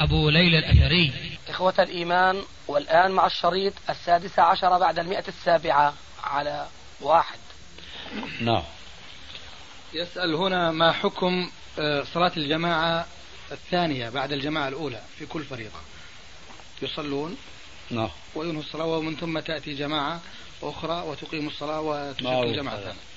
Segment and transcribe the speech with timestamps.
[0.00, 1.12] أبو ليلى الأثري.
[1.48, 6.66] إخوة الإيمان والآن مع الشريط السادس عشر بعد المئة السابعة على
[7.00, 7.38] واحد.
[8.40, 8.62] نعم.
[9.94, 13.06] يسأل هنا ما حكم آه، صلاة الجماعة
[13.52, 15.78] الثانية بعد الجماعة الأولى في كل فريضة.
[16.82, 17.36] يصلون؟
[17.90, 18.10] نعم.
[18.34, 20.20] وينهوا الصلاة ومن ثم تأتي جماعة
[20.62, 22.56] أخرى وتقيم الصلاة وتشكل.
[22.56, 23.12] جماعة ثانية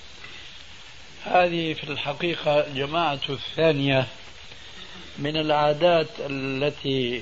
[1.23, 4.07] هذه في الحقيقة الجماعة الثانية
[5.19, 7.21] من العادات التي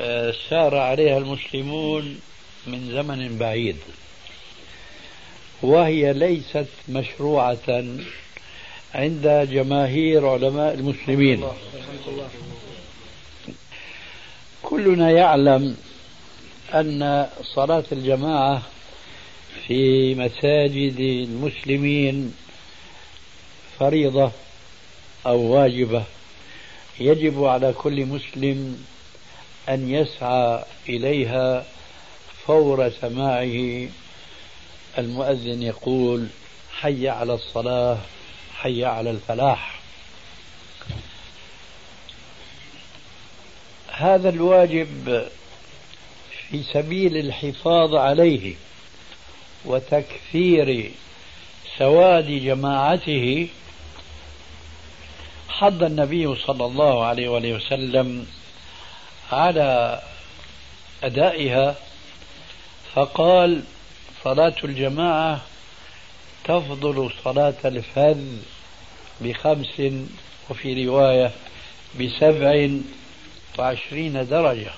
[0.00, 2.20] آه، سار عليها المسلمون
[2.66, 3.76] من زمن بعيد.
[5.62, 7.84] وهي ليست مشروعة
[8.94, 11.44] عند جماهير علماء المسلمين.
[14.62, 15.76] كلنا يعلم
[16.74, 18.62] أن صلاة الجماعة
[19.66, 22.34] في مساجد المسلمين
[23.78, 24.30] فريضة
[25.26, 26.04] أو واجبة.
[27.00, 28.86] يجب على كل مسلم
[29.68, 31.64] أن يسعى إليها
[32.46, 33.88] فور سماعه.
[34.98, 36.26] المؤذن يقول
[36.80, 37.98] حي على الصلاة
[38.56, 39.80] حي على الفلاح.
[43.92, 45.26] هذا الواجب
[46.48, 48.54] في سبيل الحفاظ عليه
[49.64, 50.90] وتكثير
[51.78, 53.48] سواد جماعته
[55.58, 58.26] حض النبي صلى الله عليه وآله وسلم
[59.32, 60.00] على
[61.02, 61.74] أدائها
[62.94, 63.62] فقال
[64.24, 65.40] صلاة الجماعة
[66.44, 68.20] تفضل صلاة الفذ
[69.20, 69.82] بخمس
[70.50, 71.30] وفي رواية
[72.00, 72.68] بسبع
[73.58, 74.70] وعشرين درجة.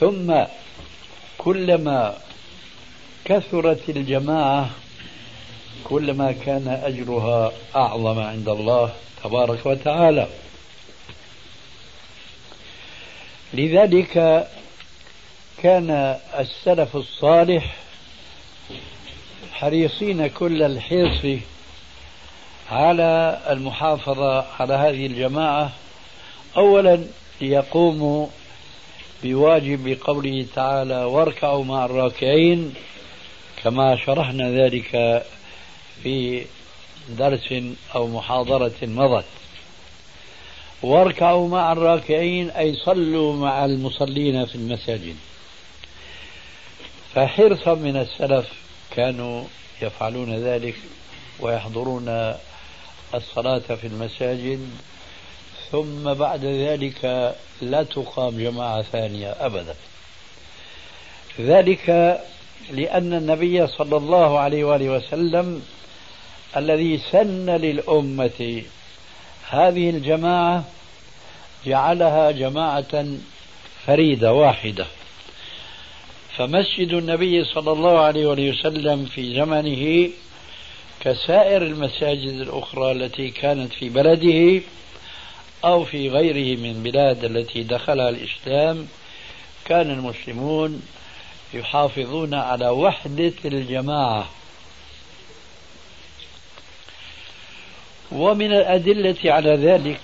[0.00, 0.34] ثم
[1.38, 2.18] كلما
[3.24, 4.70] كثرت الجماعة
[5.84, 8.92] كلما كان أجرها أعظم عند الله
[9.24, 10.28] تبارك وتعالى.
[13.54, 14.46] لذلك
[15.62, 17.76] كان السلف الصالح
[19.52, 21.40] حريصين كل الحرص
[22.70, 25.72] على المحافظة على هذه الجماعة.
[26.56, 27.04] أولا
[27.40, 28.26] ليقوموا
[29.22, 32.74] بواجب قوله تعالى واركعوا مع الراكعين
[33.62, 35.22] كما شرحنا ذلك
[36.02, 36.46] في
[37.08, 37.54] درس
[37.94, 39.24] أو محاضرة مضت.
[40.82, 45.16] واركعوا مع الراكعين أي صلوا مع المصلين في المساجد.
[47.14, 48.46] فحرصا من السلف
[48.96, 49.44] كانوا
[49.82, 50.74] يفعلون ذلك
[51.40, 52.34] ويحضرون
[53.14, 54.70] الصلاة في المساجد.
[55.72, 59.74] ثم بعد ذلك لا تقام جماعة ثانية أبدا.
[61.40, 61.88] ذلك
[62.70, 65.62] لأن النبي صلى الله عليه وآله وسلم
[66.56, 68.62] الذي سن للأمة.
[69.48, 70.64] هذه الجماعة
[71.66, 73.06] جعلها جماعة
[73.86, 74.86] فريدة واحدة.
[76.36, 80.10] فمسجد النبي صلى الله عليه وسلم في زمنه
[81.00, 84.62] كسائر المساجد الأخرى التي كانت في بلده
[85.64, 88.88] أو في غيره من بلاد التي دخلها الإسلام
[89.64, 90.82] كان المسلمون
[91.54, 94.28] يحافظون على وحدة الجماعة.
[98.12, 100.00] ومن الأدلة على ذلك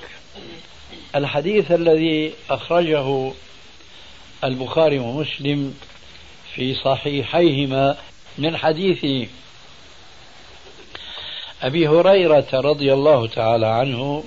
[1.15, 3.33] الحديث الذي أخرجه
[4.45, 5.75] البخاري ومسلم
[6.55, 7.97] في صحيحيهما
[8.39, 9.29] من حديث
[11.63, 14.25] أبي هريرة رضي الله تعالى عنه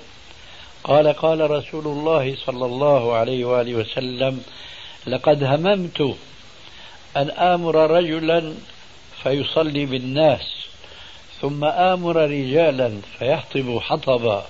[0.84, 4.44] قال قال رسول الله صلى الله عليه وآله وسلم
[5.07, 6.16] لقد هممت
[7.18, 8.54] أن آمر رجلا
[9.24, 10.55] فيصلي بالناس
[11.42, 14.46] ثم آمر رجالا فيحطب حطبا.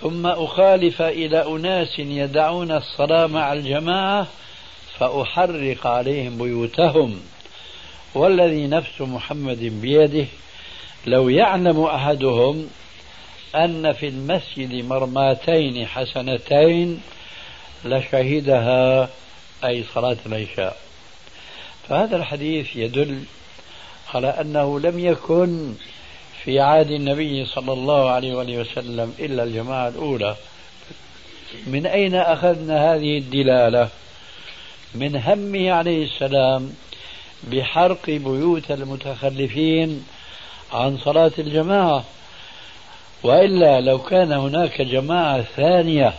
[0.00, 4.26] ثم أخالف إلى أناس يدعون الصلاة مع الجماعة
[4.98, 7.20] فأحرق عليهم بيوتهم.
[8.14, 10.26] والذي نفس محمد بيده
[11.06, 12.70] لو يعلم أحدهم
[13.54, 17.00] أن في المسجد مرماتين حسنتين
[17.84, 19.08] لشهدها
[19.64, 20.76] أي صلاة العشاء.
[21.88, 23.24] فهذا الحديث يدل
[24.14, 25.74] على أنه لم يكن
[26.44, 30.36] في عهد النبي صلى الله عليه وآله وسلم إلا الجماعة الأولى.
[31.66, 33.88] من أين أخذنا هذه الدلالة؟
[34.94, 36.72] من همه عليه السلام
[37.44, 40.04] بحرق بيوت المتخلفين
[40.72, 42.04] عن صلاة الجماعة.
[43.22, 46.14] وإلا لو كان هناك جماعة ثانية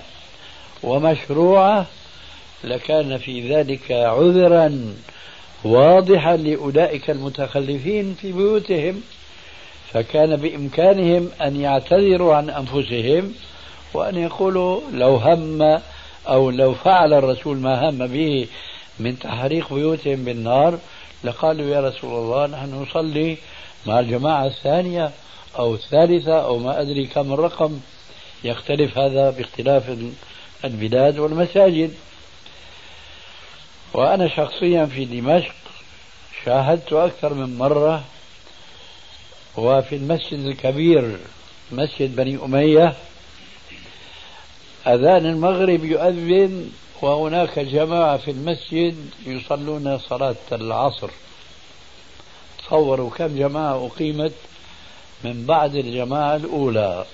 [0.83, 1.85] ومشروعة
[2.63, 4.95] لكان في ذلك عذرا.
[5.63, 9.01] واضحا لأولئك المتخلفين في بيوتهم
[9.91, 13.33] فكان بإمكانهم أن يعتذروا عن أنفسهم
[13.93, 15.79] وأن يقولوا لو هم
[16.27, 18.47] أو لو فعل الرسول ما هم به
[18.99, 20.79] من تحريق بيوتهم بالنار
[21.23, 23.37] لقالوا يا رسول الله نحن نصلي
[23.85, 25.11] مع الجماعة الثانية
[25.59, 27.79] أو الثالثة أو ما أدري كم الرقم
[28.43, 29.97] يختلف هذا باختلاف
[30.65, 31.93] البلاد والمساجد.
[33.93, 35.55] وأنا شخصيا في دمشق
[36.45, 38.03] شاهدت أكثر من مرة
[39.57, 41.17] وفي المسجد الكبير
[41.71, 42.93] مسجد بني أمية
[44.87, 48.95] أذان المغرب يؤذن وهناك جماعة في المسجد
[49.25, 51.09] يصلون صلاة العصر.
[52.59, 54.33] تصوروا كم جماعة أقيمت
[55.23, 57.05] من بعد الجماعة الأولى.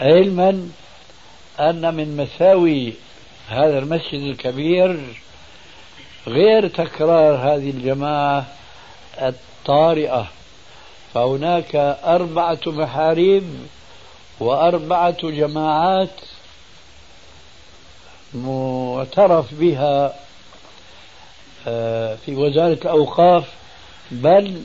[0.00, 0.70] علما
[1.60, 2.92] أن من مساوي
[3.48, 5.00] هذا المسجد الكبير
[6.26, 8.46] غير تكرار هذه الجماعة
[9.22, 10.26] الطارئة.
[11.14, 13.44] فهناك أربعة محاريب
[14.40, 16.20] وأربعة جماعات
[18.34, 20.14] معترف بها
[21.66, 23.44] آه، في وزارة الأوقاف
[24.10, 24.62] بل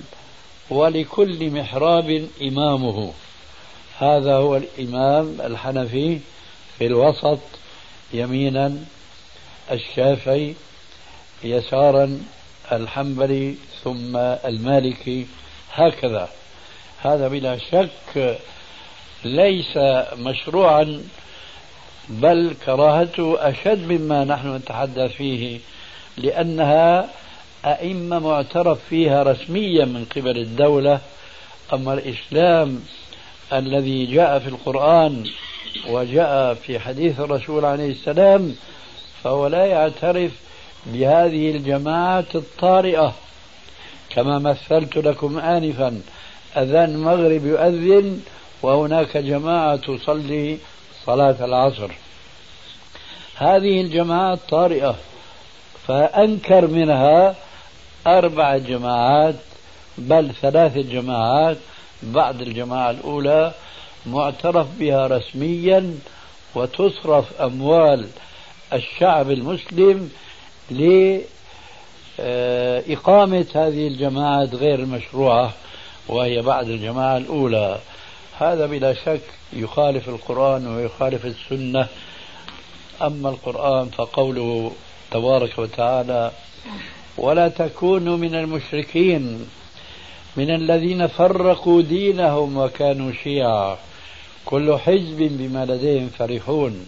[0.69, 3.13] ولكل محراب إمامه.
[3.99, 6.19] هذا هو الإمام الحنفي
[6.77, 7.39] في الوسط
[8.13, 8.77] يمينا
[9.71, 10.55] الشافعي.
[11.43, 12.19] يسارا
[12.71, 15.25] الحنبلي ثم المالكي
[15.73, 16.29] هكذا.
[17.01, 18.37] هذا بلا شك
[19.25, 19.77] ليس
[20.17, 21.03] مشروعا
[22.09, 25.59] بل كراهته أشد مما نحن نتحدث فيه
[26.17, 27.09] لأنها
[27.65, 30.99] أئمة معترف فيها رسميا من قبل الدولة.
[31.73, 32.83] أما الإسلام
[33.53, 35.23] الذي جاء في القرآن
[35.87, 38.55] وجاء في حديث الرسول عليه السلام
[39.23, 40.31] فهو لا يعترف
[40.85, 43.13] بهذه الجماعات الطارئة.
[44.09, 46.01] كما مثلت لكم آنفا
[46.57, 48.21] أذان المغرب يؤذن
[48.61, 50.57] وهناك جماعة تصلي
[51.05, 51.91] صلاة العصر.
[53.35, 54.95] هذه الجماعات طارئة
[55.87, 57.35] فأنكر منها
[58.07, 59.35] أربع جماعات
[59.97, 61.57] بل ثلاث جماعات
[62.03, 63.53] بعد الجماعة الأولى
[64.05, 65.99] معترف بها رسميا
[66.55, 68.07] وتصرف أموال
[68.73, 70.11] الشعب المسلم
[72.19, 75.53] لإقامة هذه الجماعات غير المشروعة
[76.07, 77.79] وهي بعد الجماعة الأولى.
[78.39, 79.21] هذا بلا شك
[79.53, 81.87] يخالف القرآن ويخالف السنة.
[83.01, 84.71] أما القرآن فقوله
[85.11, 86.31] تبارك وتعالى
[87.17, 89.47] ولا تكونوا من المشركين
[90.37, 93.77] من الذين فرقوا دينهم وكانوا شيعا.
[94.45, 96.85] كل حزب بما لديهم فرحون.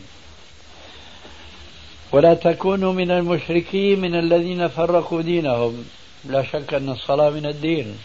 [2.12, 5.86] ولا تكونوا من المشركين من الذين فرقوا دينهم.
[6.26, 7.98] لا شك أن الصلاة من الدين.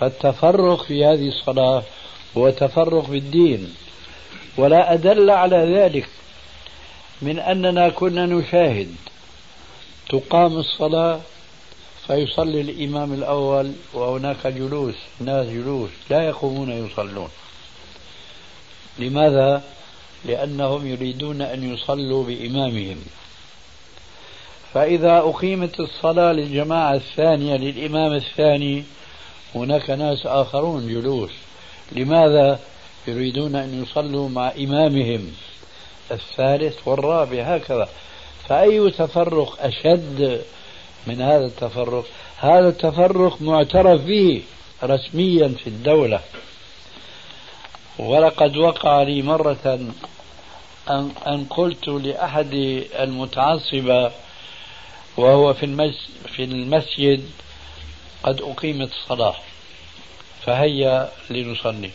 [0.00, 1.82] فالتفرق في هذه الصلاة
[2.36, 3.74] هو تفرق في الدين.
[4.56, 6.08] ولا أدل على ذلك
[7.22, 8.94] من أننا كنا نشاهد.
[10.08, 11.20] تقام الصلاة
[12.06, 17.28] فيصلي الإمام الأول وهناك جلوس ناس جلوس لا يقومون يصلون.
[18.98, 19.62] لماذا؟
[20.24, 22.96] لأنهم يريدون أن يصلوا بإمامهم.
[24.74, 28.84] فإذا أقيمت الصلاة للجماعة الثانية للإمام الثاني
[29.54, 31.30] هناك ناس آخرون جلوس.
[31.92, 32.60] لماذا؟
[33.08, 35.32] يريدون أن يصلوا مع إمامهم.
[36.10, 37.88] الثالث والرابع هكذا.
[38.48, 40.42] فأي تفرق أشد
[41.06, 42.04] من هذا التفرق؟
[42.36, 44.42] هذا التفرق معترف به
[44.82, 46.20] رسميا في الدولة.
[48.00, 49.80] ولقد وقع لي مرة
[50.90, 52.54] أن, قلت لأحد
[52.98, 54.12] المتعصبة
[55.16, 55.92] وهو في,
[56.28, 57.30] في المسجد
[58.22, 59.34] قد أقيمت الصلاة
[60.46, 61.90] فهيا لنصلي.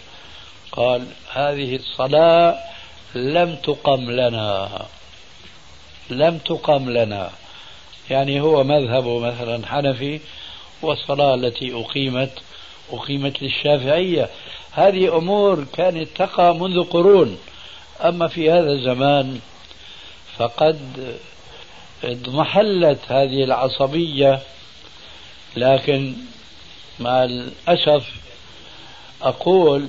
[0.71, 2.57] قال هذه الصلاة
[3.15, 4.85] لم تقم لنا
[6.09, 7.31] لم تقم لنا.
[8.09, 10.19] يعني هو مذهبه مثلا حنفي
[10.81, 12.33] والصلاة التي أقيمت
[12.91, 14.29] أقيمت للشافعية.
[14.75, 17.38] هذه أمور كانت تقع منذ قرون.
[18.01, 19.39] أما في هذا الزمان
[20.38, 20.79] فقد
[22.03, 24.39] اضمحلت هذه العصبية
[25.55, 26.13] لكن
[27.00, 28.10] مع الأسف
[29.22, 29.88] أقول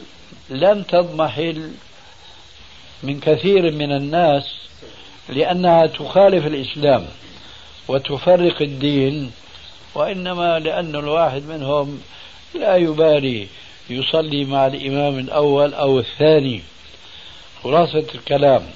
[0.50, 1.70] لم تضمحل
[3.02, 4.54] من كثير من الناس
[5.28, 7.06] لأنها تخالف الإسلام
[7.88, 9.32] وتفرق الدين
[9.94, 12.00] وإنما لأن الواحد منهم
[12.54, 13.46] لا يبالي
[13.90, 16.62] يصلي مع الإمام الأول أو الثاني.
[17.64, 18.66] خلاصة الكلام.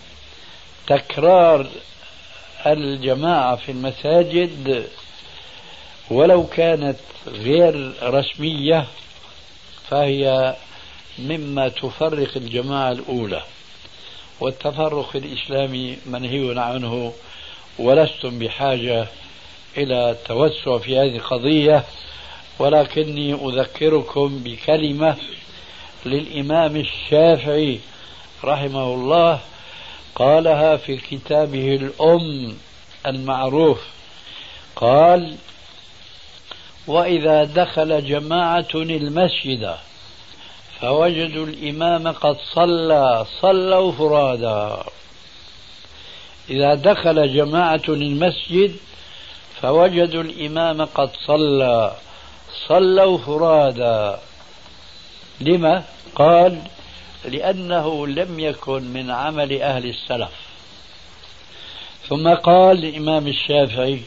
[0.86, 1.66] تكرار
[2.66, 4.86] الجماعة في المساجد
[6.10, 8.86] ولو كانت غير رسمية
[9.90, 10.56] فهي
[11.18, 13.42] مما تفرق الجماعة الأولى.
[14.40, 17.12] والتفرق الإسلامي منهي عنه
[17.78, 19.06] ولستم بحاجة
[19.76, 21.84] إلى التوسع في هذه القضية.
[22.60, 25.16] ولكني أذكركم بكلمة
[26.06, 27.80] للإمام الشافعي
[28.44, 29.40] رحمه الله
[30.14, 32.56] قالها في كتابه الأم
[33.06, 33.80] المعروف.
[34.76, 35.36] قال
[36.86, 39.76] وإذا دخل جماعة المسجد
[40.80, 44.82] فوجدوا الإمام قد صلى صلوا فرادا
[46.50, 48.76] إذا دخل جماعة المسجد
[49.62, 51.96] فوجدوا الإمام قد صلى.
[52.68, 54.18] صلوا فرادا.
[55.40, 56.62] لما؟ قال
[57.24, 60.30] لأنه لم يكن من عمل أهل السلف.
[62.08, 64.00] ثم قال الإمام الشافعي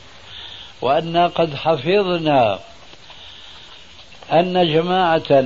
[0.81, 2.59] وأنا قد حفظنا
[4.31, 5.45] أن جماعة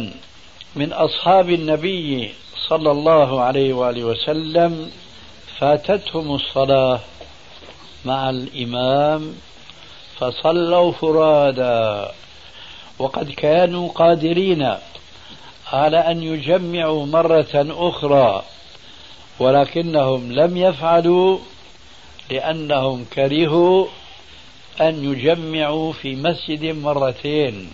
[0.75, 2.33] من أصحاب النبي
[2.69, 4.91] صلى الله عليه وآله وسلم
[5.59, 6.99] فاتتهم الصلاة
[8.05, 9.35] مع الإمام
[10.19, 12.11] فصلوا فرادا.
[12.99, 14.75] وقد كانوا قادرين
[15.73, 18.43] على أن يجمعوا مرة أخرى
[19.39, 21.39] ولكنهم لم يفعلوا
[22.31, 23.87] لأنهم كرهوا
[24.81, 27.71] أن يجمعوا في مسجد مرتين.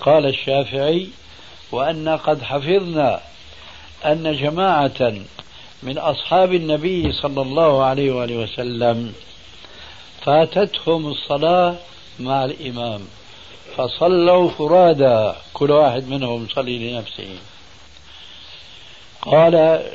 [0.00, 1.08] قال الشافعي
[1.72, 3.20] وأن قد حفظنا
[4.04, 5.12] أن جماعة
[5.82, 9.12] من أصحاب النبي صلى الله عليه وآله وسلم
[10.24, 11.74] فاتتهم الصلاة
[12.20, 13.00] مع الإمام.
[13.76, 17.28] فصلوا فرادا كل واحد منهم صلي لنفسه.
[19.22, 19.54] قال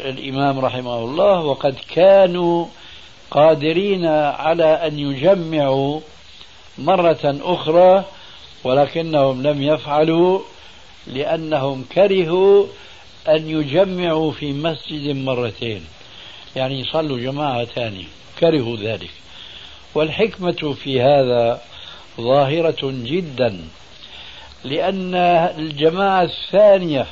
[0.10, 2.66] الإمام رحمه الله وقد كانوا
[3.32, 6.00] قادرين على أن يجمعوا
[6.78, 8.04] مرة أخرى
[8.64, 10.40] ولكنهم لم يفعلوا
[11.08, 12.66] لأنهم كرهوا
[13.28, 15.86] أن يجمعوا في مسجد مرتين.
[16.56, 18.06] يعني يصلوا جماعة ثانية
[18.40, 19.12] كرهوا ذلك.
[19.96, 21.62] والحكمة في هذا
[22.22, 23.60] ظاهرة جدا
[24.64, 25.16] لأن
[25.60, 27.08] الجماعة الثانية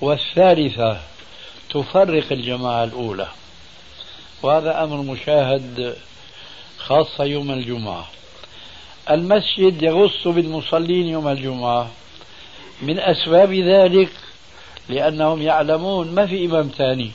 [0.00, 1.00] والثالثة
[1.70, 3.28] تفرق الجماعة الأولى
[4.42, 5.96] وهذا أمر مشاهد
[6.78, 8.08] خاصة يوم الجمعة.
[9.10, 11.90] المسجد يغص بالمصلين يوم الجمعة.
[12.82, 14.10] من أسباب ذلك
[14.88, 17.10] لأنهم يعلمون ما في إمام ثاني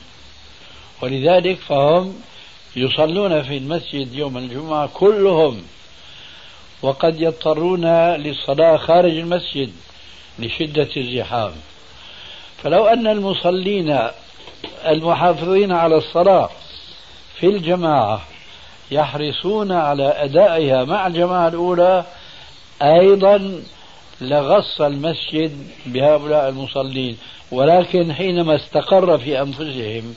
[1.02, 2.14] ولذلك فهم
[2.76, 5.62] يصلون في المسجد يوم الجمعة كلهم.
[6.86, 9.72] وقد يضطرون للصلاة خارج المسجد
[10.38, 11.52] لشدة الزحام.
[12.62, 13.98] فلو أن المصلين
[14.86, 16.50] المحافظين على الصلاة
[17.34, 18.20] في الجماعة
[18.90, 22.04] يحرصون على أدائها مع الجماعة الأولى
[22.82, 23.62] أيضا
[24.20, 27.18] لغص المسجد بهؤلاء المصلين.
[27.52, 30.14] ولكن حينما استقر في أنفسهم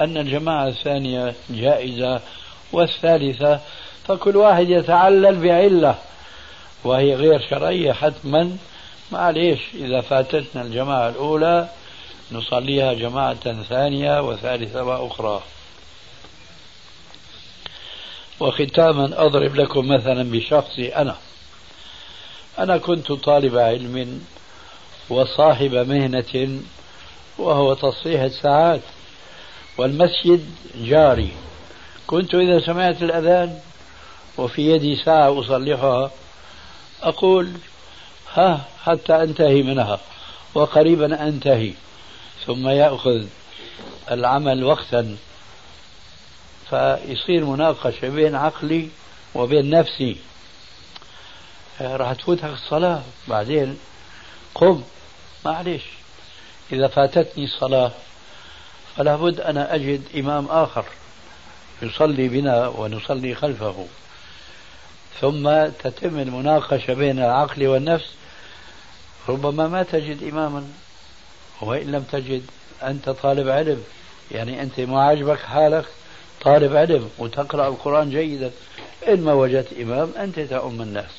[0.00, 2.20] أن الجماعة الثانية جائزة
[2.72, 3.60] والثالثة
[4.08, 5.94] فكل واحد يتعلل بعلة
[6.84, 8.56] وهي غير شرعية حتما.
[9.12, 11.68] معليش إذا فاتتنا الجماعة الأولى
[12.32, 15.42] نصليها جماعة ثانية وثالثة وأخرى.
[18.40, 21.16] وختاما أضرب لكم مثلا بشخصي أنا.
[22.58, 24.20] أنا كنت طالب علم
[25.10, 26.60] وصاحب مهنة
[27.38, 28.80] وهو تصحيح الساعات
[29.78, 31.32] والمسجد جاري.
[32.06, 33.58] كنت إذا سمعت الأذان
[34.38, 36.10] وفي يدي ساعة أصلحها
[37.02, 37.52] أقول
[38.34, 40.00] ها حتى أنتهي منها
[40.54, 41.72] وقريبا أنتهي
[42.46, 43.26] ثم يأخذ
[44.10, 45.16] العمل وقتا.
[46.70, 48.88] فيصير مناقشة بين عقلي
[49.34, 50.16] وبين نفسي.
[51.80, 53.78] راح تفوتك الصلاة بعدين
[54.54, 54.82] قم.
[55.44, 55.84] معلش
[56.72, 57.92] إذا فاتتني الصلاة
[58.96, 60.84] فلا بد أنا أجد إمام آخر
[61.82, 63.86] يصلي بنا ونصلي خلفه.
[65.20, 68.14] ثم تتم المناقشة بين العقل والنفس.
[69.28, 70.68] ربما ما تجد إماما
[71.60, 72.42] وإن لم تجد
[72.82, 73.82] أنت طالب علم.
[74.30, 75.84] يعني أنت ما عجبك حالك
[76.40, 78.50] طالب علم وتقرأ القرآن جيدا.
[79.08, 81.10] إن ما وجدت إمام أنت تؤم الناس.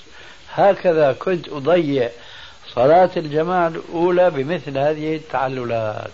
[0.53, 2.09] هكذا كنت أضيع
[2.75, 6.11] صلاة الجماعة الأولى بمثل هذه التعللات.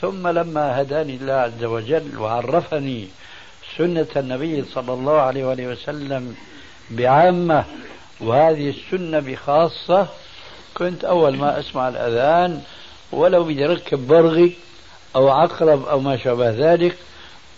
[0.00, 3.08] ثم لما هداني الله عز وجل وعرفني
[3.78, 6.36] سنة النبي صلى الله عليه وآله وسلم
[6.90, 7.64] بعامة
[8.20, 10.08] وهذه السنة بخاصة.
[10.74, 12.62] كنت أول ما أسمع الأذان
[13.12, 14.56] ولو بدي أركب برغي
[15.16, 16.96] أو عقرب أو ما شابه ذلك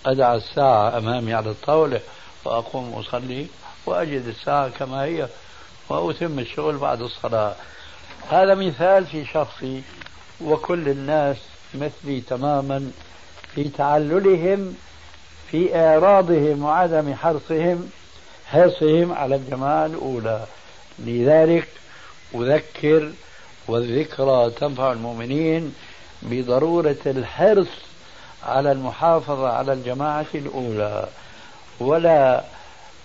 [0.07, 2.01] أدع الساعة أمامي على الطاولة
[2.45, 3.47] وأقوم أصلي
[3.87, 5.29] وأجد الساعة كما هي
[5.89, 7.55] وأتم الشغل بعد الصلاة.
[8.31, 9.83] هذا مثال في شخصي
[10.41, 11.37] وكل الناس
[11.75, 12.91] مثلي تماما
[13.55, 14.75] في تعللهم
[15.51, 17.91] في إعراضهم وعدم حرصهم
[18.47, 20.45] حرصهم على الجماعة الأولى.
[20.99, 21.69] لذلك
[22.35, 23.11] أذكر
[23.69, 25.75] والذكرى تنفع المؤمنين
[26.23, 27.69] بضرورة الحرص
[28.47, 31.07] على المحافظة على الجماعة الأولى.
[31.81, 32.45] ولا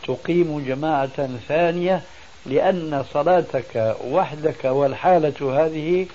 [0.07, 2.01] تقيم جماعة ثانية
[2.45, 6.07] لأن صلاتك وحدك والحالة هذه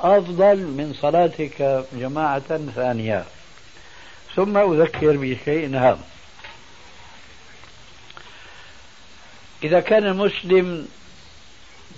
[0.00, 3.24] أفضل من صلاتك جماعة ثانية.
[4.36, 5.98] ثم أذكر بشيء هام
[9.64, 10.88] إذا كان المسلم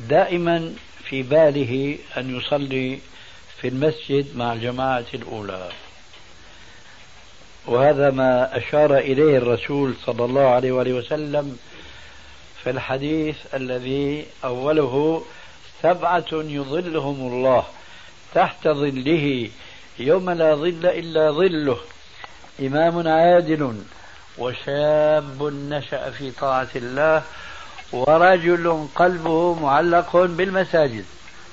[0.09, 2.99] دائما في باله أن يصلي
[3.61, 5.69] في المسجد مع الجماعة الأولى.
[7.67, 11.59] وهذا ما أشار إليه الرسول صلى الله عليه وآله وسلم
[12.63, 15.25] في الحديث الذي أوله
[15.83, 17.65] سبعة يظلهم الله
[18.35, 19.51] تحت ظله
[19.99, 21.79] يوم لا ظل إلا ظله.
[22.61, 23.75] إمام عادل
[24.39, 27.23] وشاب نشأ في طاعة الله
[27.93, 31.05] ورجل قلبه معلق بالمساجد.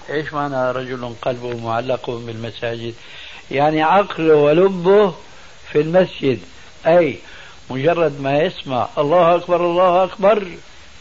[0.10, 2.94] إيش معنى رجل قلبه معلق بالمساجد؟
[3.52, 5.14] يعني عقله ولبه
[5.72, 6.40] في المسجد.
[6.88, 7.18] أي
[7.70, 10.48] مجرد ما يسمع الله أكبر الله أكبر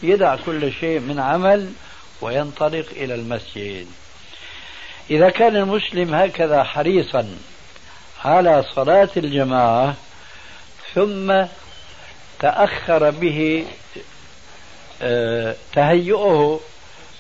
[0.03, 1.73] يدع كل شيء من عمل
[2.21, 3.87] وينطلق إلى المسجد.
[5.11, 7.29] إذا كان المسلم هكذا حريصا
[8.25, 9.95] على صلاة الجماعة
[10.95, 11.45] ثم
[12.40, 13.66] تأخر به
[15.03, 16.61] آه، تهيئه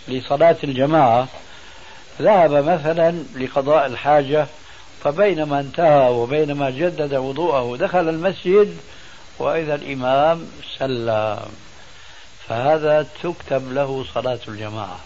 [0.08, 1.28] لصلاة الجماعة.
[2.20, 4.46] ذهب مثلا لقضاء الحاجة
[5.04, 8.76] فبينما انتهى وبينما جدد وضوءه دخل المسجد
[9.38, 10.46] وإذا الإمام
[10.78, 11.38] سلم.
[12.48, 15.00] فهذا تكتب له صلاة الجماعة.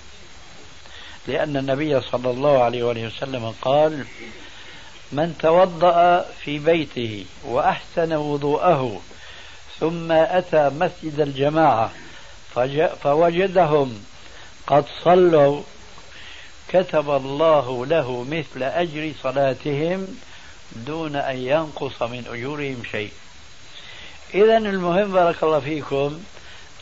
[1.27, 4.05] لأن النبي صلى الله عليه وسلم قال
[5.13, 9.01] من توضأ في بيته وأحسن وضوءه
[9.81, 11.91] ثم أتى مسجد الجماعة
[13.03, 14.05] فوجدهم
[14.67, 15.63] قد صلوا.
[16.69, 20.07] كتب الله له مثل أجر صلاتهم
[20.77, 23.11] دون أن ينقص من أجورهم شيء.
[24.35, 26.21] إذا المهم بارك الله فيكم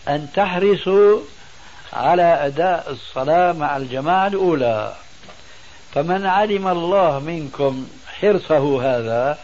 [0.09, 1.21] أن تحرصوا
[1.93, 4.95] على أداء الصلاة مع الجماعة الأولى.
[5.95, 7.89] فمن علم الله منكم
[8.21, 9.39] حرصه هذا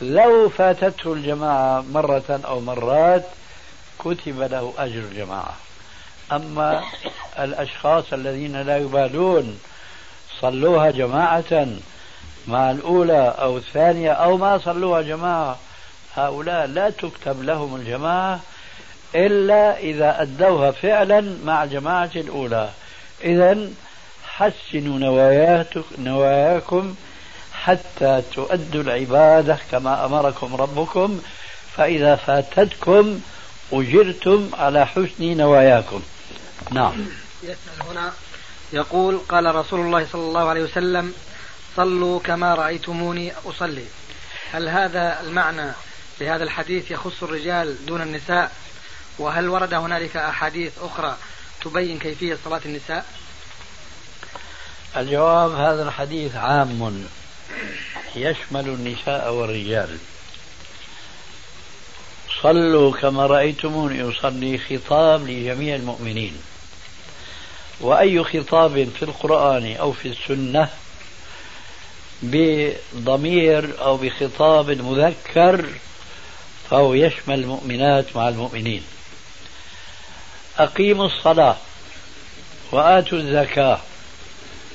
[0.00, 3.24] لو فاتته الجماعة مرة أو مرات
[3.98, 5.54] كتب له أجر الجماعة.
[6.32, 6.82] أما
[7.38, 9.58] الأشخاص الذين لا يبالون
[10.40, 11.66] صلوها جماعة
[12.46, 15.58] مع الأولى أو الثانية أو ما صلوها جماعة
[16.16, 18.40] هؤلاء لا تكتب لهم الجماعة
[19.14, 22.68] إلا إذا أدوها فعلا مع الجماعة الأولى.
[23.24, 23.70] إذا
[24.28, 24.98] حسنوا
[25.98, 26.94] نواياكم
[27.66, 31.20] حتى تؤدوا العبادة كما أمركم ربكم
[31.76, 33.20] فإذا فاتتكم
[33.72, 36.02] أجرتم على حسن نواياكم.
[36.70, 37.06] نعم.
[37.42, 38.12] يسأل هنا
[38.72, 41.14] يقول قال رسول الله صلى الله عليه وسلم
[41.76, 43.84] صلوا كما رأيتموني أصلي.
[44.52, 45.72] هل هذا المعنى
[46.20, 48.52] لهذا الحديث يخص الرجال دون النساء؟
[49.18, 51.16] وهل ورد هنالك أحاديث أخرى
[51.64, 53.06] تبين كيفية صلاة النساء؟
[54.96, 57.06] الجواب هذا الحديث عام.
[58.16, 59.98] يشمل النساء والرجال.
[62.42, 66.36] صلوا كما رأيتموني أصلي خطاب لجميع المؤمنين.
[67.80, 70.68] وأي خطاب في القرآن أو في السنة
[72.22, 75.64] بضمير أو بخطاب مذكر
[76.70, 78.82] فهو يشمل المؤمنات مع المؤمنين.
[80.58, 81.56] أقيموا الصلاة
[82.72, 83.80] وآتوا الزكاة.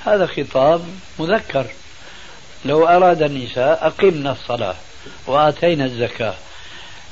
[0.05, 0.85] هذا خطاب
[1.19, 1.65] مذكر.
[2.65, 4.75] لو أراد النساء أقمنا الصلاة
[5.27, 6.33] وآتينا الزكاة.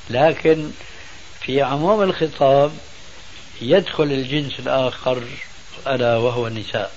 [0.10, 0.72] لكن
[1.42, 2.72] في عموم الخطاب
[3.62, 5.24] يدخل الجنس الآخر
[5.88, 6.92] ألا وهو النساء.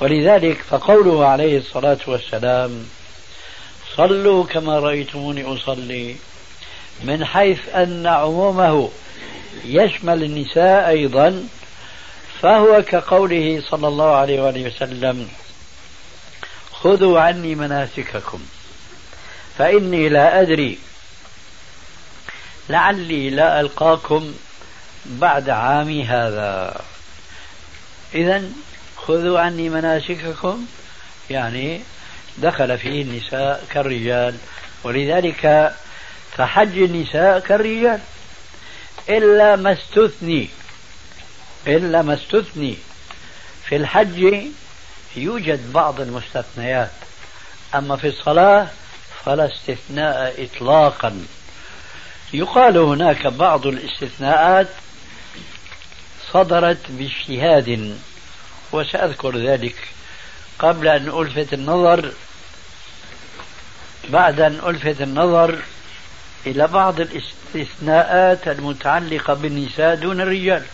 [0.00, 2.86] ولذلك فقوله عليه الصلاة والسلام
[3.96, 6.16] صلوا كما رأيتموني أصلي.
[7.04, 8.90] من حيث أن عمومه
[9.64, 11.48] يشمل النساء أيضا
[12.40, 15.28] فهو كقوله صلى الله عليه وسلم
[16.82, 18.40] خذوا عني مناسككم.
[19.58, 20.78] فإني لا أدري.
[22.68, 24.34] لعلي لا ألقاكم
[25.06, 26.80] بعد عامي هذا.
[28.14, 28.44] إذا
[28.96, 30.66] خذوا عني مناسككم.
[31.30, 31.80] يعني
[32.38, 34.34] دخل فيه النساء كالرجال.
[34.84, 35.74] ولذلك
[36.36, 38.00] فحج النساء كالرجال.
[39.08, 40.48] إلا ما استثني.
[41.66, 42.76] إلا ما استثني.
[43.68, 44.34] في الحج
[45.16, 46.90] يوجد بعض المستثنيات
[47.74, 48.68] أما في الصلاة
[49.24, 51.26] فلا استثناء إطلاقا.
[52.32, 54.68] يقال هناك بعض الاستثناءات
[56.32, 57.98] صدرت باجتهاد
[58.72, 59.76] وسأذكر ذلك.
[60.58, 62.12] قبل أن ألفت النظر
[64.08, 65.58] بعد أن ألفت النظر
[66.46, 70.64] إلى بعض الاستثناءات المتعلقة بالنساء دون الرجال.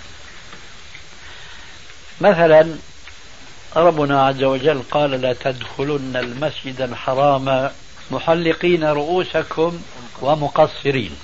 [2.20, 2.76] مثلا
[3.76, 7.70] ربنا عز وجل قال لا تدخلن المسجد الحرام
[8.10, 9.82] محلقين رؤوسكم
[10.20, 11.16] ومقصرين.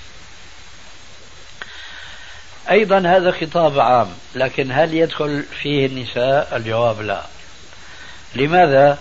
[2.71, 7.23] أيضا هذا خطاب عام لكن هل يدخل فيه النساء؟ الجواب لا.
[8.35, 8.99] لماذا؟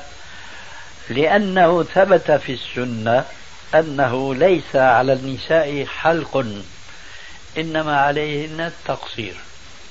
[1.09, 3.25] لأنه ثبت في السنة
[3.75, 6.45] أنه ليس على النساء حلق
[7.57, 9.35] إنما عليهن التقصير.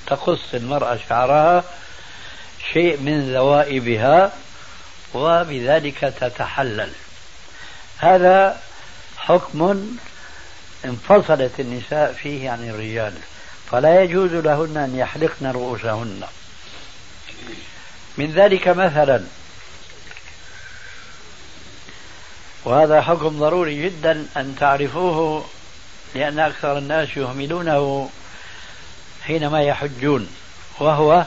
[0.07, 1.65] تقص المرأة شعرها
[2.73, 4.33] شيء من ذوائبها
[5.15, 6.91] وبذلك تتحلل.
[7.99, 8.61] هذا
[9.17, 9.87] حكم
[10.85, 13.15] انفصلت النساء فيه عن الرجال
[13.71, 16.23] فلا يجوز لهن أن يحلقن رؤوسهن.
[18.19, 19.25] من ذلك مثلا
[22.65, 25.45] وهذا حكم ضروري جدا أن تعرفوه
[26.15, 28.11] لأن أكثر الناس يهملونه
[29.23, 30.29] حينما يحجون
[30.81, 31.25] وهو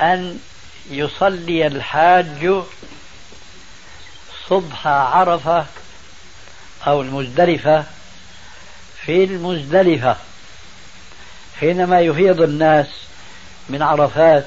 [0.00, 0.38] أن
[0.90, 2.52] يصلي الحاج
[4.48, 5.66] صبح عرفة
[6.86, 7.84] أو المزدلفة
[9.04, 10.16] في المزدلفة
[11.60, 12.86] حينما يفيض الناس
[13.68, 14.46] من عرفات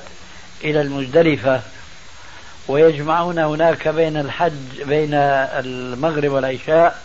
[0.64, 1.62] إلى المزدلفة
[2.68, 7.02] ويجمعون هناك بين الحج بين المغرب والعشاء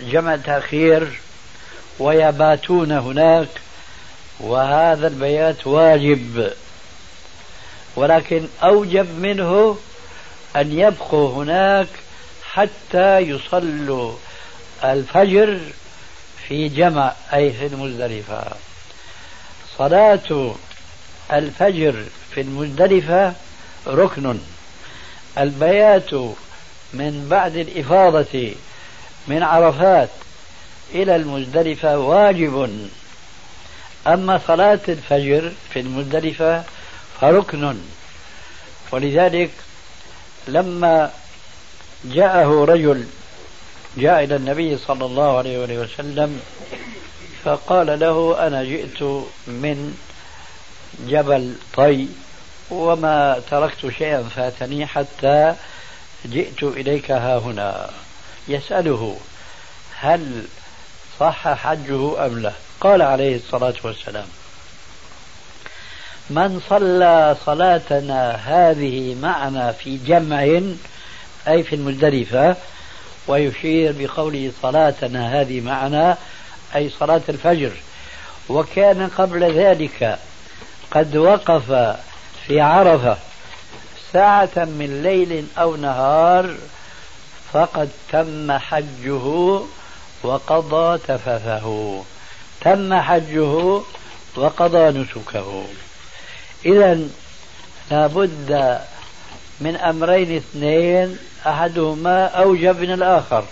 [0.00, 1.20] جمع تأخير
[1.98, 3.48] ويباتون هناك
[4.40, 6.52] وهذا البيات واجب.
[8.00, 9.76] ولكن أوجب منه
[10.56, 11.86] أن يبقوا هناك
[12.52, 14.12] حتى يصلوا
[14.84, 15.60] الفجر
[16.48, 18.44] في جمع أي في المزدلفة.
[19.78, 20.54] صلاة
[21.32, 23.32] الفجر في المزدلفة
[23.86, 24.38] ركن.
[25.38, 26.14] البيات
[26.94, 28.52] من بعد الإفاضة
[29.26, 30.10] من عرفات
[30.94, 32.88] إلى المزدلفة واجب.
[34.06, 36.64] أما صلاة الفجر في المزدلفة
[37.20, 37.76] فركن
[38.92, 39.50] ولذلك
[40.48, 41.10] لما
[42.04, 43.06] جاءه رجل
[43.96, 46.40] جاء إلى النبي صلى الله عليه وسلم
[47.44, 49.02] فقال له أنا جئت
[49.46, 49.98] من
[51.00, 52.08] جبل طي
[52.70, 55.54] وما تركت شيئا فاتني حتى
[56.26, 57.90] جئت إليك ها هنا.
[58.48, 59.16] يسأله
[59.96, 60.44] هل
[61.20, 64.26] صح حجه أم لا؟ قال عليه الصلاة والسلام.
[66.30, 70.42] من صلى صلاتنا هذه معنا في جمع
[71.48, 72.56] أي في المزدلفة
[73.28, 76.16] ويشير بقوله صلاتنا هذه معنا
[76.76, 77.72] أي صلاة الفجر.
[78.48, 80.18] وكان قبل ذلك
[80.90, 81.96] قد وقف
[82.46, 83.16] في عرفة
[84.12, 86.54] ساعة من ليل أو نهار
[87.52, 89.60] فقد تم حجه
[90.22, 92.02] وقضى تفثه.
[92.60, 93.80] تم حجه
[94.36, 95.64] وقضى نسكه.
[96.66, 97.00] إذا
[97.90, 98.80] لابد
[99.60, 103.44] من أمرين اثنين أحدهما أوجب من الآخر.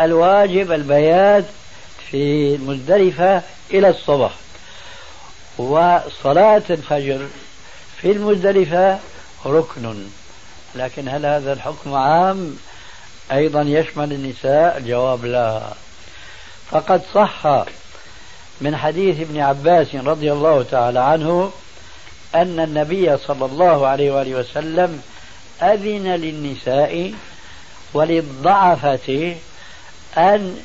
[0.00, 1.44] الواجب البيات
[2.10, 4.32] في المزدلفة إلى الصبح.
[5.58, 7.26] وصلاة الفجر
[8.00, 8.98] في المزدلفة
[9.46, 10.06] ركن.
[10.74, 12.56] لكن هل هذا الحكم عام؟
[13.32, 15.62] أيضا يشمل النساء؟ الجواب لا.
[16.70, 17.64] فقد صح
[18.60, 21.52] من حديث ابن عباس رضي الله تعالى عنه
[22.34, 25.02] أن النبي صلى الله عليه وآله وسلم
[25.62, 27.14] أذن للنساء
[27.94, 29.36] وللضعفة
[30.16, 30.56] أن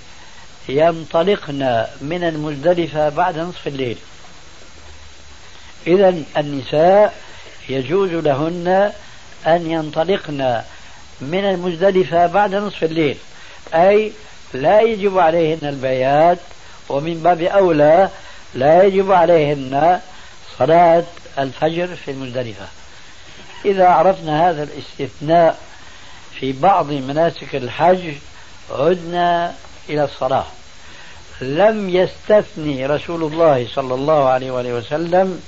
[0.69, 3.97] ينطلقن من المزدلفة بعد نصف الليل.
[5.87, 7.13] إذا النساء
[7.69, 8.91] يجوز لهن
[9.47, 10.61] أن ينطلقن
[11.21, 13.17] من المزدلفة بعد نصف الليل.
[13.73, 14.11] أي
[14.53, 16.37] لا يجب عليهن البيات
[16.89, 18.09] ومن باب أولى
[18.53, 19.99] لا يجب عليهن
[20.57, 21.03] صلاة
[21.39, 22.65] الفجر في المزدلفة.
[23.65, 25.59] إذا عرفنا هذا الاستثناء
[26.39, 28.13] في بعض مناسك الحج
[28.71, 29.53] عدنا
[29.89, 30.45] إلى الصلاة.
[31.41, 35.41] لم يستثني رسول الله صلى الله عليه وآله وسلم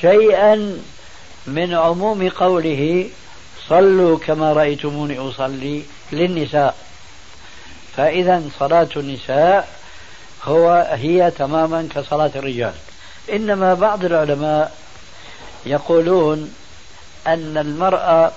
[0.00, 0.82] شيئا
[1.46, 3.10] من عموم قوله
[3.68, 6.76] صلوا كما رأيتموني أصلي للنساء.
[7.96, 9.68] فإذا صلاة النساء
[10.44, 12.74] هو هي تماما كصلاة الرجال.
[13.30, 14.76] إنما بعض العلماء
[15.66, 16.54] يقولون
[17.26, 18.32] أن المرأة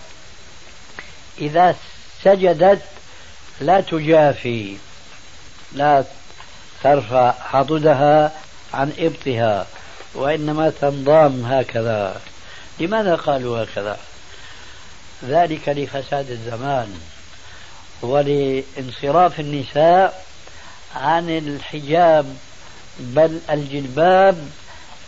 [1.38, 1.76] إذا
[2.24, 2.82] سجدت
[3.62, 4.78] لا تجافي
[5.74, 6.04] لا
[6.84, 8.32] ترفع حدودها
[8.74, 9.68] عن إبطها
[10.14, 12.22] وإنما تنضام هكذا.
[12.80, 13.98] لماذا قالوا هكذا؟
[15.24, 17.00] ذلك لفساد الزمان
[18.02, 20.26] ولانصراف النساء
[20.96, 22.36] عن الحجاب
[23.00, 24.50] بل الجلباب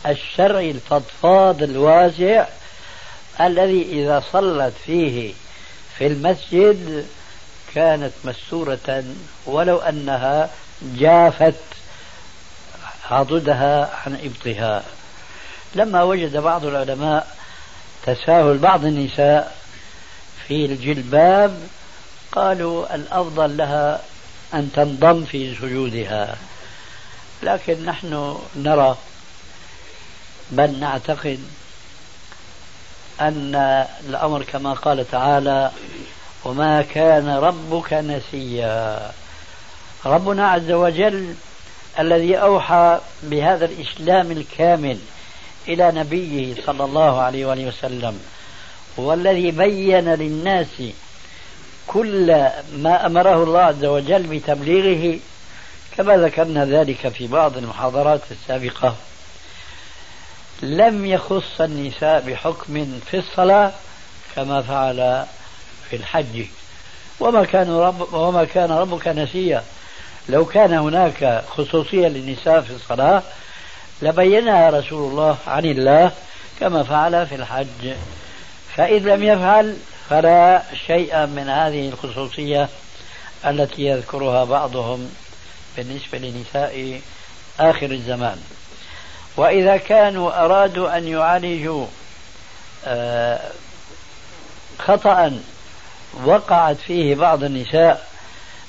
[0.05, 2.45] الشرعي الفضفاض الواسع
[3.41, 5.33] الذي إذا صلت فيه
[5.97, 7.05] في المسجد
[7.75, 9.03] كانت مستورة
[9.45, 10.49] ولو أنها
[10.81, 11.55] جافت
[13.11, 14.83] عضدها عن إبطها.
[15.75, 17.35] لما وجد بعض العلماء
[18.05, 19.57] تساهل بعض النساء
[20.47, 21.59] في الجلباب
[22.31, 24.01] قالوا الأفضل لها
[24.53, 26.37] أن تنضم في سجودها.
[27.43, 28.97] لكن نحن نرى
[30.51, 31.39] بل نعتقد
[33.21, 33.55] أن
[34.09, 35.71] الأمر كما قال تعالى
[36.45, 39.11] وما كان ربك نسيا.
[40.05, 41.35] ربنا عز وجل
[41.99, 44.97] الذي أوحى بهذا الإسلام الكامل
[45.67, 48.19] إلى نبيه صلى الله عليه وآله وسلم
[48.97, 50.83] والذي بين للناس
[51.87, 52.27] كل
[52.77, 55.19] ما أمره الله عز وجل بتبليغه
[55.97, 58.95] كما ذكرنا ذلك في بعض المحاضرات السابقة.
[60.61, 63.71] لم يخص النساء بحكم في الصلاة
[64.35, 65.25] كما فعل
[65.89, 66.45] في الحج.
[67.19, 69.63] وما كان رب وما كان ربك نسيا.
[70.29, 73.23] لو كان هناك خصوصية للنساء في الصلاة
[74.01, 76.11] لبينها رسول الله عن الله
[76.59, 77.95] كما فعل في الحج.
[78.75, 79.77] فإن لم يفعل
[80.09, 82.69] فلا شيء من هذه الخصوصية
[83.45, 85.11] التي يذكرها بعضهم
[85.77, 87.01] بالنسبة لنساء
[87.59, 88.56] آخر الزمان.
[89.37, 91.85] وإذا كانوا أرادوا أن يعالجوا
[92.85, 93.39] آه،
[94.79, 95.39] خطأ
[96.25, 98.07] وقعت فيه بعض النساء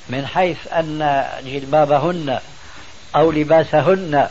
[0.09, 2.39] من حيث أن جلبابهن
[3.15, 4.29] أو لباسهن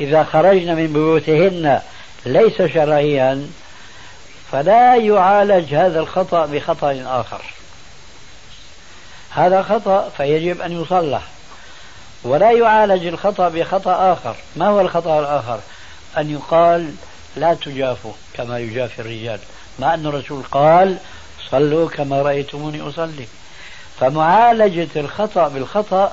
[0.00, 1.80] إذا خرجن من بيوتهن
[2.26, 3.48] ليس شرعيا
[4.52, 7.42] فلا يعالج هذا الخطأ بخطأ آخر.
[9.30, 11.22] هذا خطأ فيجب أن يصلح.
[12.24, 14.36] ولا يعالج الخطأ بخطأ آخر.
[14.56, 15.60] ما هو الخطأ الآخر؟
[16.18, 16.94] أن يقال
[17.36, 19.38] لا تجافوا كما يجافي الرجال.
[19.78, 20.96] مع أن الرسول قال
[21.50, 23.26] صلوا كما رأيتموني أصلي.
[24.00, 26.12] فمعالجة الخطأ بالخطأ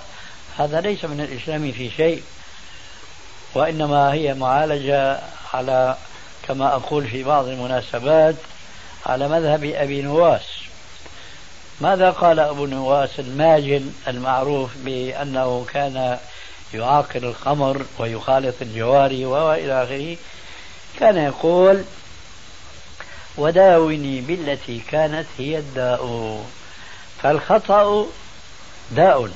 [0.57, 2.23] هذا ليس من الإسلام في شيء
[3.53, 5.19] وإنما هي معالجة
[5.53, 5.95] على
[6.47, 8.35] كما أقول في بعض المناسبات
[9.05, 10.64] على مذهب أبي نواس.
[11.81, 16.17] ماذا قال أبو نواس الماجن المعروف بأنه كان
[16.73, 20.17] يعاقل الخمر ويخالط الجواري وإلى آخره؟
[20.99, 21.83] كان يقول
[23.37, 26.43] وداوني بالتي كانت هي الداء.
[27.23, 28.05] فالخطأ
[28.91, 29.29] داء.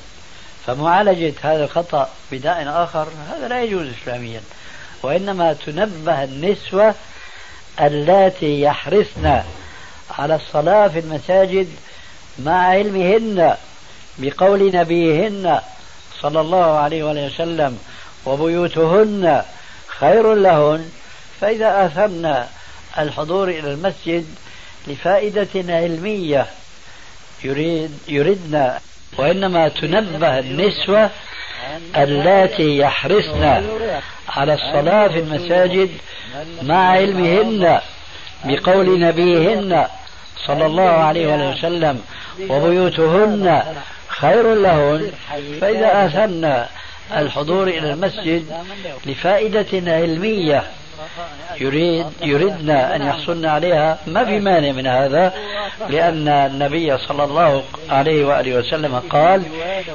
[0.65, 4.41] فمعالجة هذا الخطأ بداء آخر هذا لا يجوز إسلاميا.
[5.04, 6.95] وإنما تنبه النسوة
[7.82, 9.41] اللاتي يحرصن
[10.12, 11.67] على الصلاة في المساجد
[12.45, 13.56] مع علمهن
[14.17, 15.60] بقول نبيهن
[16.21, 17.78] صلى الله عليه وسلم
[18.25, 19.41] وبيوتهن
[19.88, 20.89] خير لهن.
[21.41, 22.45] فإذا آثرن
[22.99, 24.25] الحضور إلى المسجد
[24.88, 26.45] لفائدة علمية
[27.43, 28.71] يريد يردن
[29.17, 31.10] وإنما تنبه النسوة
[31.97, 33.43] اللاتي يحرصن
[34.30, 35.89] على الصلاة في المساجد
[36.62, 37.80] مع علمهن
[38.45, 39.88] بقول نبيهن
[40.47, 42.02] صلى الله عليه وسلم.
[42.50, 43.63] وبيوتهن
[44.08, 45.12] خير لهن.
[45.62, 46.65] فإذا آثرن
[47.15, 48.46] الحضور إلى المسجد
[49.06, 50.63] لفائدة علمية
[51.62, 53.98] يريد يردن أن يحصلن عليها.
[54.08, 55.34] ما في مانع من هذا
[55.89, 59.44] لأن النبي صلى الله عليه وآله وسلم قال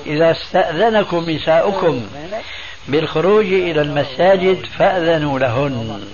[0.07, 2.07] إذا استأذنكم نساؤكم
[2.89, 6.05] بالخروج إلى المساجد فأذنوا لهن.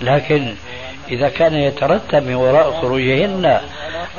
[0.00, 0.54] لكن
[1.10, 3.60] إذا كان يترتب من وراء خروجهن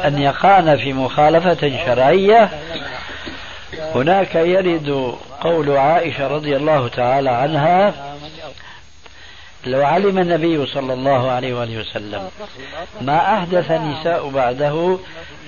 [0.06, 2.50] أن يقعن في مخالفة شرعية
[3.96, 7.94] هناك يرد قول عائشة رضي الله تعالى عنها
[9.65, 12.30] لو علم النبي صلى الله عليه وآله وسلم
[13.02, 14.98] ما أحدث النساء بعده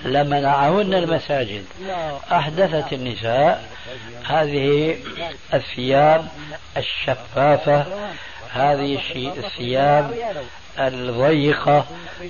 [0.06, 1.66] لمنعهن المساجد.
[2.32, 3.64] أحدثت النساء
[4.26, 4.96] هذه
[5.54, 6.28] الثياب
[6.78, 7.86] الشفافة
[8.54, 9.00] هذه
[9.38, 10.14] الثياب
[10.80, 11.86] الضيقة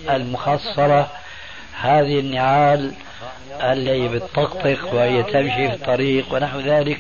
[0.10, 1.12] المخصرة
[1.82, 2.94] هذه النعال
[3.62, 7.00] التي بتطقطق وهي تمشي في الطريق ونحو ذلك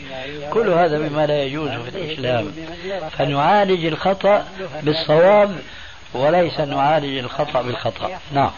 [0.50, 2.52] كل هذا مما لا يجوز في الإسلام.
[3.18, 4.48] فنعالج الخطأ
[4.84, 5.60] بالصواب
[6.14, 8.20] وليس نعالج الخطأ بالخطأ.
[8.32, 8.52] نعم.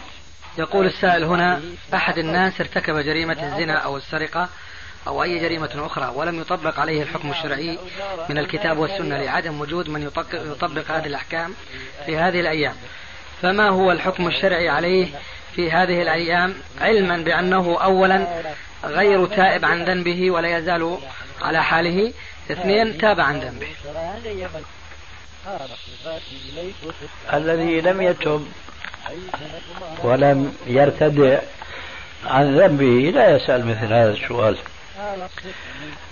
[0.58, 1.60] يقول السائل هنا
[1.94, 4.48] أحد الناس ارتكب جريمة الزنا أو السرقة
[5.06, 7.78] أو أي جريمة أخرى ولم يطبق عليه الحكم الشرعي
[8.28, 11.54] من الكتاب والسنة لعدم وجود من يطبق هذه الأحكام
[12.06, 12.74] في هذه الأيام.
[13.42, 15.08] فما هو الحكم الشرعي عليه
[15.56, 18.42] في هذه الأيام؟ علما بأنه أولا
[18.84, 20.98] غير تائب عن ذنبه ولا يزال
[21.42, 22.12] على حاله.
[22.50, 23.68] اثنين تاب عن ذنبه.
[27.34, 28.48] الذي لم يتب
[30.02, 31.38] ولم يرتدع
[32.26, 34.56] عن ذنبه لا يسأل مثل هذا السؤال.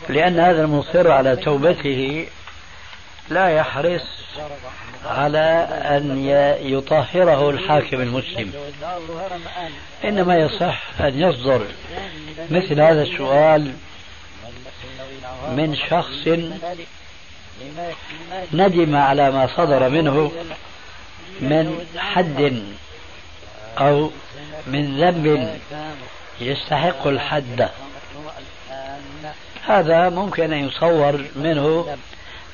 [0.09, 2.27] لأن هذا المصر على توبته
[3.29, 4.03] لا يحرص
[5.07, 6.27] على أن
[6.62, 8.53] يطهره الحاكم المسلم.
[10.05, 11.66] إنما يصح أن يصدر
[12.51, 13.73] مثل هذا السؤال
[15.49, 16.29] من شخص
[18.53, 20.33] ندم على ما صدر منه
[21.40, 22.62] من حد
[23.79, 24.11] أو
[24.66, 25.59] من ذنب
[26.40, 27.68] يستحق الحد.
[29.66, 31.96] هذا ممكن أن يصور منه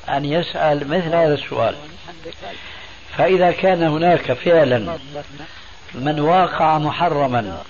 [0.09, 1.75] أن يسأل مثل هذا السؤال.
[3.17, 4.99] فإذا كان هناك فعلا
[5.95, 7.63] من واقع محرما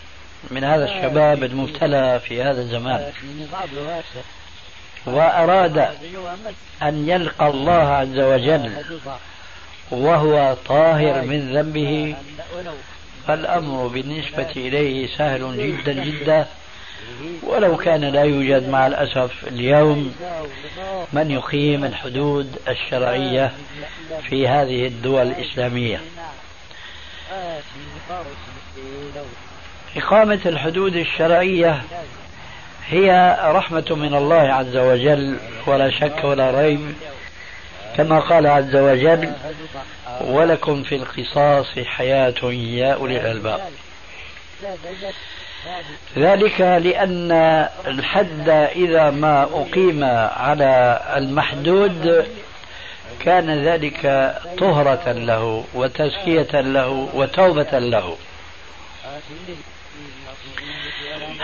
[0.51, 3.13] من هذا الشباب المبتلى في هذا الزمان
[5.07, 5.79] وأراد
[6.83, 8.73] أن يلقى الله عز وجل
[9.91, 12.17] وهو طاهر من ذنبه
[13.27, 16.47] فالأمر بالنسبة إليه سهل جدا جدا.
[17.43, 20.15] ولو كان لا يوجد مع الأسف اليوم
[21.13, 23.53] من يقيم الحدود الشرعية
[24.29, 26.01] في هذه الدول الإسلامية.
[29.97, 31.83] إقامة الحدود الشرعية
[32.89, 36.95] هي رحمة من الله عز وجل ولا شك ولا ريب.
[37.97, 39.33] كما قال عز وجل
[40.21, 43.61] ولكم في القصاص حياة يا أولي الألباب.
[46.19, 47.33] ذلك لأن
[47.87, 50.05] الحد إذا ما أقيم
[50.37, 52.27] على المحدود
[53.21, 58.17] كان ذلك طهرة له وتزكية له وتوبة له.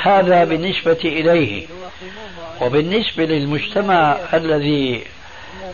[0.03, 1.67] هذا بالنسبة إليه
[2.61, 5.05] وبالنسبة للمجتمع الذي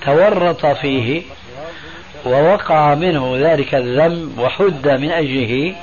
[0.05, 1.23] تورط فيه
[2.25, 5.75] ووقع منه ذلك الذنب وحد من أجله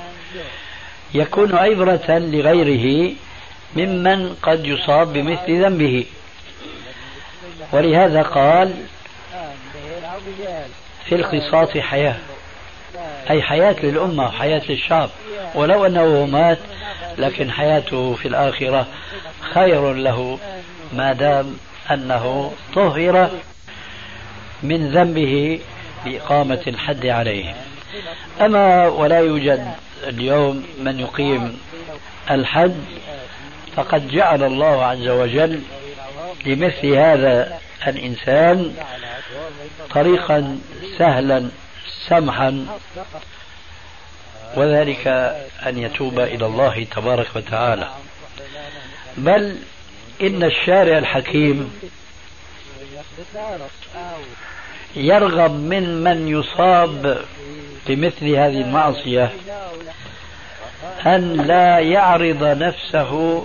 [1.14, 3.14] يكون عبرة لغيره
[3.76, 6.06] ممن قد يصاب بمثل ذنبه.
[7.72, 8.74] ولهذا قال
[11.06, 12.16] في القصاص حياة.
[13.30, 15.10] أي حياة للأمة وحياة للشعب.
[15.56, 16.58] ولو أنه مات
[17.18, 18.88] لكن حياته في الآخرة
[19.54, 20.40] خير له
[20.94, 21.58] ما دام
[21.92, 23.30] أنه طهر
[24.64, 25.60] من ذنبه
[26.06, 27.56] بإقامة الحد عليه.
[28.42, 29.72] أما ولا يوجد
[30.04, 31.60] اليوم من يقيم
[32.32, 32.84] الحد
[33.76, 35.62] فقد جعل الله عز وجل
[36.46, 38.76] لمثل هذا الإنسان
[39.94, 40.60] طريقا
[40.98, 41.50] سهلا
[42.10, 42.66] سمحا
[44.56, 45.08] وذلك
[45.68, 47.90] أن يتوب إلى الله تبارك وتعالى.
[49.18, 49.58] بل
[50.22, 51.80] إن الشارع الحكيم
[54.96, 57.22] يرغب من من يصاب
[57.88, 59.32] بمثل هذه المعصية
[61.06, 63.44] أن لا يعرض نفسه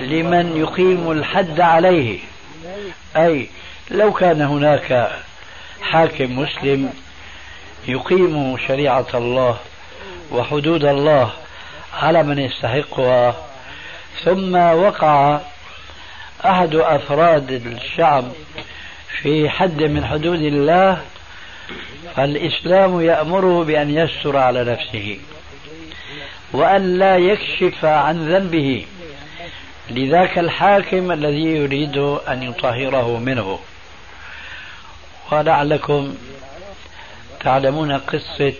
[0.00, 2.18] لمن يقيم الحد عليه.
[3.16, 3.48] أي
[3.90, 5.10] لو كان هناك
[5.82, 6.92] حاكم مسلم
[7.88, 9.58] يقيم شريعة الله
[10.32, 11.30] وحدود الله
[12.02, 13.34] على من يستحقها
[14.24, 15.40] ثم وقع
[16.44, 18.24] أحد أفراد الشعب
[19.22, 21.00] في حد من حدود الله
[22.16, 25.18] فالإسلام يأمره بأن يستر على نفسه
[26.52, 28.86] وأن لا يكشف عن ذنبه
[29.90, 31.96] لذاك الحاكم الذي يريد
[32.28, 33.58] أن يطهره منه
[35.32, 36.14] ولعلكم
[37.40, 38.52] تعلمون قصة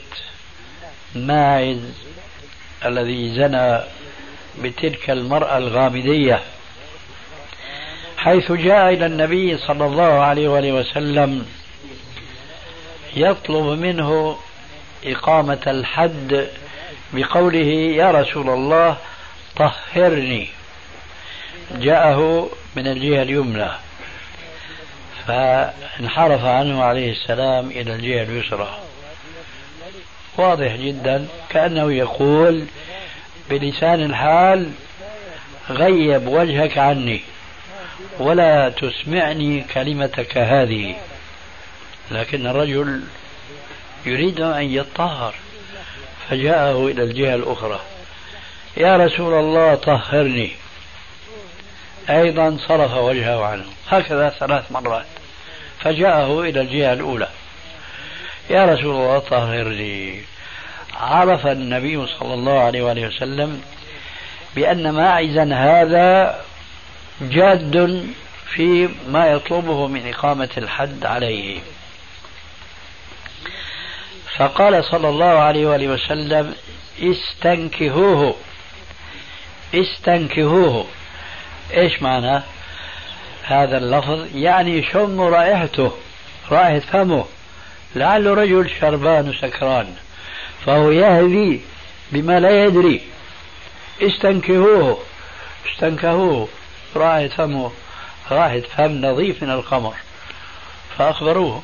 [1.14, 1.80] ماعز
[2.84, 3.80] الذي زنى
[4.62, 6.40] بتلك المرأة الغامدية
[8.16, 11.46] حيث جاء إلى النبي صلى الله عليه وآله وسلم
[13.16, 14.38] يطلب منه
[15.04, 16.48] إقامة الحد
[17.12, 18.96] بقوله يا رسول الله
[19.56, 20.48] طهرني.
[21.70, 23.68] جاءه من الجهة اليمنى.
[25.26, 28.78] فانحرف عنه عليه السلام إلى الجهة اليسرى.
[30.36, 32.64] واضح جدا كأنه يقول
[33.50, 34.70] بلسان الحال
[35.70, 37.20] غيب وجهك عني
[38.18, 40.96] ولا تسمعني كلمتك هذه.
[42.10, 43.02] لكن الرجل
[44.06, 45.34] يريد أن يطهر
[46.28, 47.80] فجاءه إلى الجهة الأخرى.
[48.76, 50.50] يا رسول الله طهرني.
[52.10, 53.64] أيضا صرف وجهه عنه.
[53.88, 55.06] هكذا ثلاث مرات.
[55.80, 57.28] فجاءه إلى الجهة الأولى.
[58.50, 60.20] يا رسول الله طهرني.
[61.00, 63.62] عرف النبي صلى الله عليه وآله وسلم
[64.56, 66.40] بأن ماعزا هذا
[67.20, 68.06] جاد
[68.54, 71.60] في ما يطلبه من إقامة الحد عليه.
[74.36, 76.54] فقال صلى الله عليه وآله وسلم
[77.00, 78.36] استنكهوه.
[79.74, 80.86] استنكهوه.
[81.74, 82.42] إيش معنى
[83.42, 85.92] هذا اللفظ؟ يعني شم رائحته
[86.50, 87.24] رائحة فمه.
[87.94, 89.94] لعله رجل شربان وسكران
[90.66, 91.60] فهو يهدي
[92.12, 93.00] بما لا يدري.
[94.02, 94.98] استنكهوه.
[95.72, 96.48] استنكهوه.
[96.96, 97.72] رائحة فمه
[98.30, 99.94] رائحة فم نظيف من الخمر
[100.98, 101.62] فأخبروه.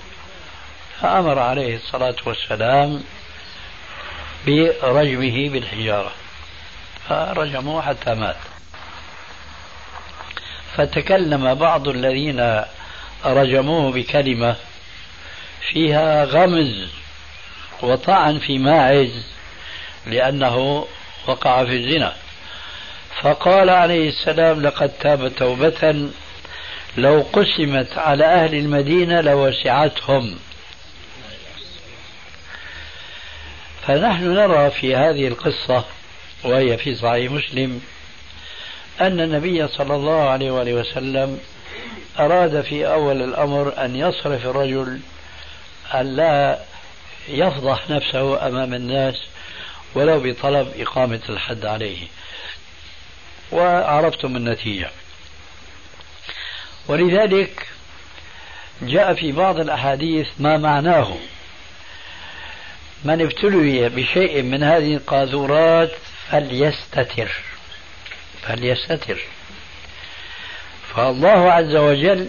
[1.01, 3.03] فأمر عليه الصلاة والسلام
[4.47, 6.13] برجمه بالحجارة
[7.09, 8.37] فرجموه حتى مات.
[10.77, 12.65] فتكلم بعض الذين
[13.25, 14.57] رجموه بكلمة
[15.69, 16.89] فيها غمز
[17.83, 19.27] وطعن في ماعز
[20.07, 20.87] لأنه
[21.27, 22.15] وقع في الزنا.
[23.23, 26.11] فقال عليه السلام لقد تاب توبة
[26.97, 30.39] لو قسمت على أهل المدينة لوسعتهم.
[33.87, 35.85] فنحن نرى في هذه القصة
[36.45, 37.83] وهي في صحيح مسلم
[39.01, 41.41] أن النبي صلى الله عليه وآله وسلم
[42.19, 45.01] أراد في أول الأمر أن يصرف الرجل
[45.95, 46.61] أن لا
[47.29, 49.15] يفضح نفسه أمام الناس
[49.95, 52.07] ولو بطلب إقامة الحد عليه.
[53.53, 54.91] وعرفتم النتيجة.
[56.89, 57.67] ولذلك
[58.83, 61.17] جاء في بعض الأحاديث ما معناه.
[63.05, 65.91] من ابتلي بشيء من هذه القاذورات
[66.31, 67.31] فليستتر.
[68.43, 69.21] فليستتر.
[70.95, 72.29] فالله عز وجل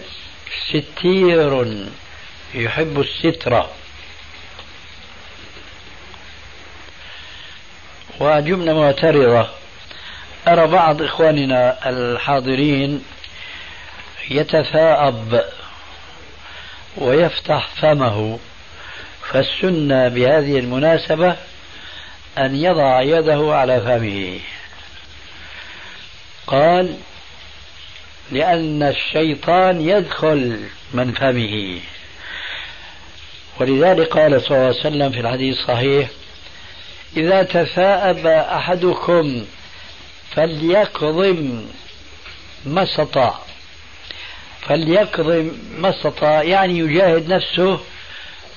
[0.68, 1.76] ستير
[2.54, 3.66] يحب الستر.
[8.20, 9.48] وجملة معترضة.
[10.48, 13.04] أرى بعض إخواننا الحاضرين
[14.30, 15.44] يتثاءب
[16.96, 18.38] ويفتح فمه.
[19.32, 21.36] فالسنة بهذه المناسبة
[22.38, 24.40] أن يضع يده على فمه.
[26.46, 26.96] قال
[28.30, 30.60] لأن الشيطان يدخل
[30.94, 31.80] من فمه.
[33.60, 36.08] ولذلك قال صلى الله عليه وسلم في الحديث الصحيح
[37.16, 39.44] إذا تثاءب أحدكم
[40.30, 41.64] فليكظم
[42.66, 43.38] ما استطاع.
[44.60, 47.80] فليكظم ما استطاع يعني يجاهد نفسه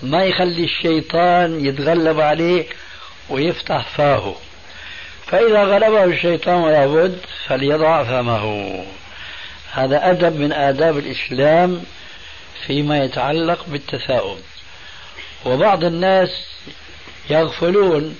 [0.04, 2.66] ما يخلي الشيطان يتغلب عليه
[3.30, 4.36] ويفتح فاه.
[5.28, 8.86] فإذا غلبه الشيطان ولا بد فليضع فمه.
[9.72, 11.84] هذا أدب من آداب الإسلام
[12.68, 14.40] فيما يتعلق بالتثاؤب.
[15.46, 16.30] وبعض الناس
[17.30, 18.16] يغفلون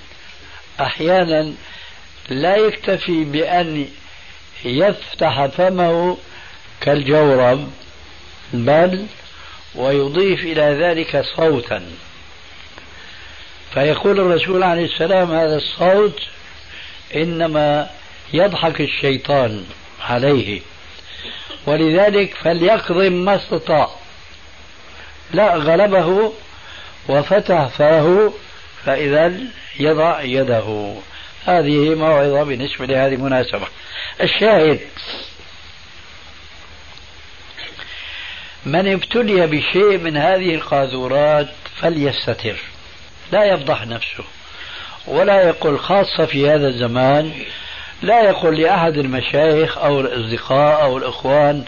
[0.80, 1.54] أحيانا
[2.30, 3.88] لا يكتفي بأن
[4.66, 6.18] يفتح فمه
[6.82, 7.72] كالجورب
[8.54, 9.06] بل
[9.78, 11.86] ويضيف إلى ذلك صوتا.
[13.74, 16.20] فيقول الرسول عليه السلام هذا الصوت
[17.16, 17.90] إنما
[18.34, 19.66] يضحك الشيطان
[20.02, 20.62] عليه.
[21.66, 23.90] ولذلك فليقضم ما استطاع
[25.34, 26.34] لا غلبه
[27.10, 28.34] وفتح فاه
[28.86, 29.34] فإذا
[29.80, 30.94] يضع يده.
[31.46, 33.68] هذه موعظة بالنسبة لهذه المناسبة.
[34.22, 34.80] الشاهد
[38.66, 41.48] من ابتلي بشيء من هذه القاذورات
[41.82, 42.56] فليستتر.
[43.32, 44.24] لا يفضح نفسه
[45.08, 47.32] ولا يقول خاصة في هذا الزمان
[48.02, 51.66] لا يقول لأحد المشايخ أو الأصدقاء أو الإخوان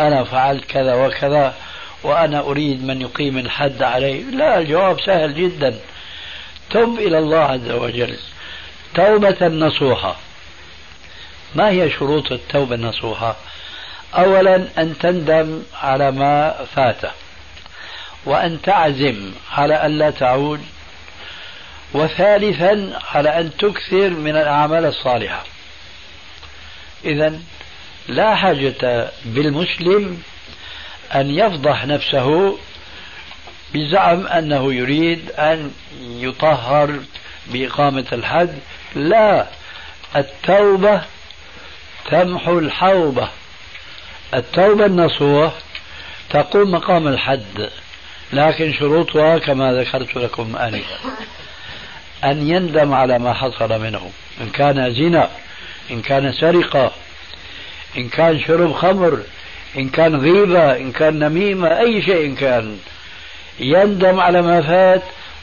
[0.00, 1.54] أنا فعلت كذا وكذا
[2.02, 5.78] وأنا أريد من يقيم الحد علي لا الجواب سهل جدا.
[6.70, 8.16] تب إلى الله عز وجل.
[8.94, 10.16] توبة نصوحة.
[11.54, 13.36] ما هي شروط التوبة النصوحة؟
[14.16, 17.00] أولا أن تندم على ما فات
[18.24, 20.60] وأن تعزم على أن لا تعود
[21.94, 25.44] وثالثا على أن تكثر من الأعمال الصالحة.
[27.04, 27.40] إذا
[28.08, 30.22] لا حاجة بالمسلم
[31.14, 32.58] أن يفضح نفسه
[33.74, 37.00] بزعم أنه يريد أن يطهر
[37.46, 38.58] بإقامة الحد
[38.94, 39.46] لا
[40.16, 41.02] التوبة
[42.10, 43.28] تمحو الحوبة
[44.34, 45.52] التوبة النصوح
[46.30, 47.70] تقوم مقام الحد
[48.32, 50.96] لكن شروطها كما ذكرت لكم آنفا.
[52.24, 54.10] أن يندم على ما حصل منه.
[54.40, 55.30] إن كان زنا
[55.90, 56.92] إن كان سرقة
[57.96, 59.20] إن كان شرب خمر
[59.76, 62.78] إن كان غيبة إن كان نميمة أي شيء كان.
[63.60, 65.02] يندم على ما فات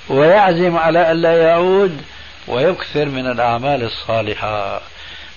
[0.10, 2.02] ويعزم على ألا يعود
[2.48, 4.82] ويكثر من الأعمال الصالحة.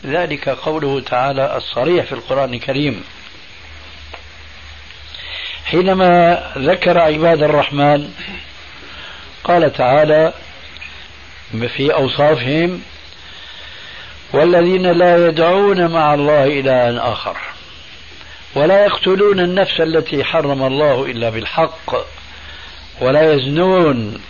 [0.06, 3.04] ذلك قوله تعالى الصريح في القرآن الكريم.
[5.74, 8.10] حينما ذكر عباد الرحمن
[9.44, 10.32] قال تعالى
[11.76, 12.80] في أوصافهم
[14.32, 17.36] والذين لا يدعون مع الله إلها آخر
[18.54, 21.94] ولا يقتلون النفس التي حرم الله إلا بالحق
[23.00, 24.20] ولا يزنون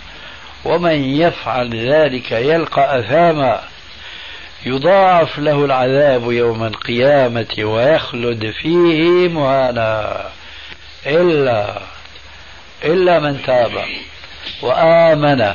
[0.65, 3.61] ومن يفعل ذلك يلقى أثاما
[4.67, 10.25] يضاعف له العذاب يوم القيامة ويخلد فيه مهانا
[11.07, 11.79] إلا
[12.85, 13.85] إلا من تاب
[14.63, 15.55] وآمن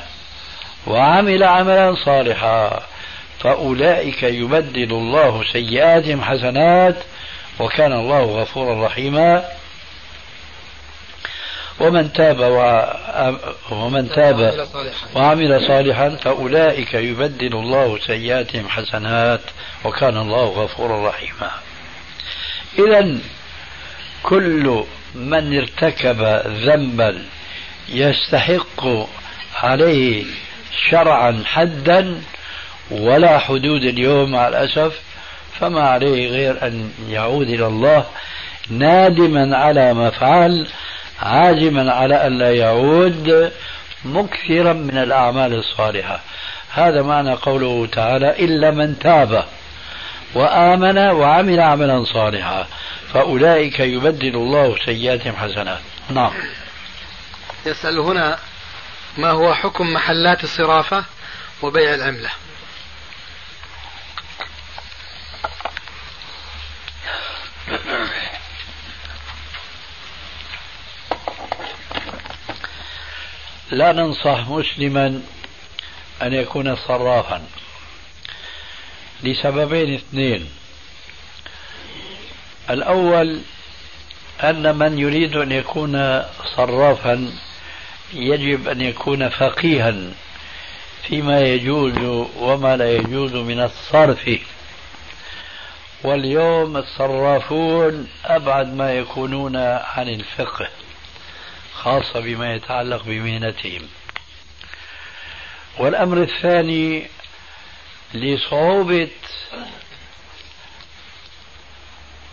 [0.87, 2.83] وعمل عملا صالحا
[3.39, 6.95] فأولئك يبدل الله سيئاتهم حسنات
[7.59, 9.43] وكان الله غفورا رحيما.
[11.79, 12.39] ومن تاب
[13.71, 14.67] ومن تاب
[15.15, 19.41] وعمل صالحا فأولئك يبدل الله سيئاتهم حسنات
[19.83, 21.51] وكان الله غفورا رحيما.
[22.79, 23.17] إذا
[24.23, 24.83] كل
[25.15, 27.21] من ارتكب ذنبا
[27.89, 28.87] يستحق
[29.55, 30.25] عليه
[30.89, 32.21] شرعا حدا
[32.91, 34.99] ولا حدود اليوم مع الأسف.
[35.59, 38.05] فما عليه غير أن يعود إلى الله
[38.69, 40.67] نادما على ما فعل
[41.21, 43.51] عازما على أن لا يعود
[44.05, 46.19] مكثرا من الأعمال الصالحة.
[46.73, 49.45] هذا معنى قوله تعالى إلا من تاب
[50.35, 52.67] وآمن وعمل عملا صالحا.
[53.13, 55.81] فأولئك يبدل الله سيئاتهم حسنات.
[56.09, 56.33] نعم.
[57.65, 58.39] يسأل هنا
[59.17, 61.05] ما هو حكم محلات الصرافة
[61.61, 62.29] وبيع العملة؟
[73.71, 75.21] لا ننصح مسلما
[76.21, 77.47] أن يكون صرافا
[79.23, 80.58] لسببين اثنين.
[82.69, 83.41] الأول
[84.43, 86.23] أن من يريد أن يكون
[86.55, 87.31] صرافا
[88.13, 89.95] يجب أن يكون فقيها
[91.07, 91.97] فيما يجوز
[92.37, 94.39] وما لا يجوز من الصرف.
[96.03, 100.67] واليوم الصرافون أبعد ما يكونون عن الفقه
[101.73, 103.81] خاصة بما يتعلق بمهنتهم.
[105.77, 107.07] والأمر الثاني
[108.13, 109.09] لصعوبة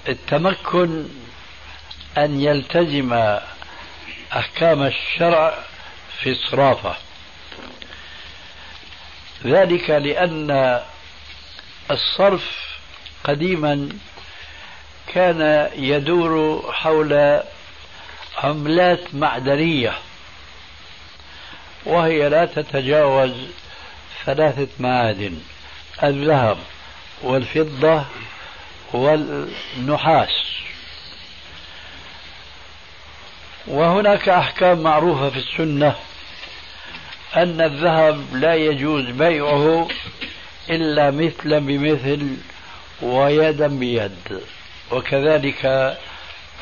[0.09, 1.09] التمكن
[2.19, 3.39] أن يلتزم
[4.33, 5.55] أحكام الشرع
[6.23, 6.97] في الصرافة
[9.45, 10.81] ذلك لأن
[11.91, 12.77] الصرف
[13.25, 13.89] قديما
[15.15, 17.41] كان يدور حول
[18.39, 19.93] عملات معدنية
[21.87, 23.33] وهي لا تتجاوز
[24.25, 25.39] ثلاثة معادن
[26.03, 26.59] الذهب
[27.23, 28.05] والفضة
[28.93, 30.47] والنحاس.
[33.67, 35.95] وهناك أحكام معروفة في السنة
[37.37, 39.89] أن الذهب لا يجوز بيعه
[40.71, 42.37] إلا مثلا بمثل
[43.03, 44.41] ويدا بيد
[44.93, 45.97] وكذلك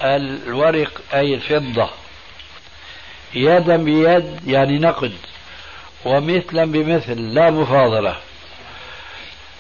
[0.03, 1.91] الورق أي الفضة.
[3.35, 5.13] يدا بيد يعني نقد
[6.05, 8.17] ومثلا بمثل لا مفاضلة.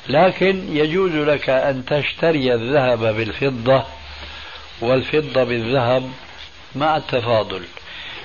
[0.08, 3.84] لكن يجوز لك أن تشتري الذهب بالفضة
[4.80, 6.10] والفضة بالذهب
[6.76, 7.62] مع التفاضل.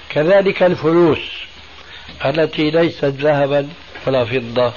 [0.09, 1.19] كذلك الفلوس
[2.25, 3.69] التي ليست ذهبا
[4.07, 4.73] ولا فضة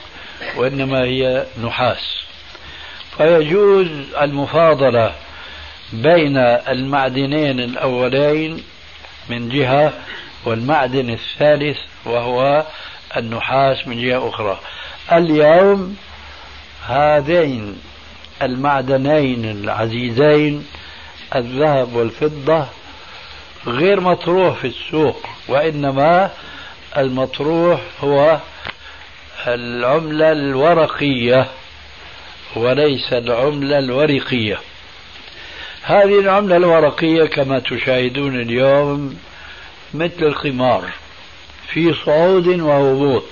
[0.57, 2.23] وإنما هي نحاس.
[3.17, 3.89] فيجوز
[4.21, 5.15] المفاضلة
[5.93, 8.65] بين المعدنين الأولين
[9.29, 9.93] من جهة
[10.45, 12.67] والمعدن الثالث وهو
[13.17, 14.61] النحاس من جهة أخرى.
[15.13, 15.97] اليوم
[16.87, 17.79] هذين
[18.43, 20.67] المعدنين العزيزين
[21.35, 22.67] الذهب والفضة
[23.67, 26.31] غير مطروح في السوق وإنما
[26.97, 28.41] المطروح هو
[29.47, 31.47] العملة الورقية
[32.57, 34.59] وليس العملة الورقية.
[35.83, 39.19] هذه العملة الورقية كما تشاهدون اليوم
[39.95, 40.85] مثل القمار
[41.69, 43.25] في صعود وهبوط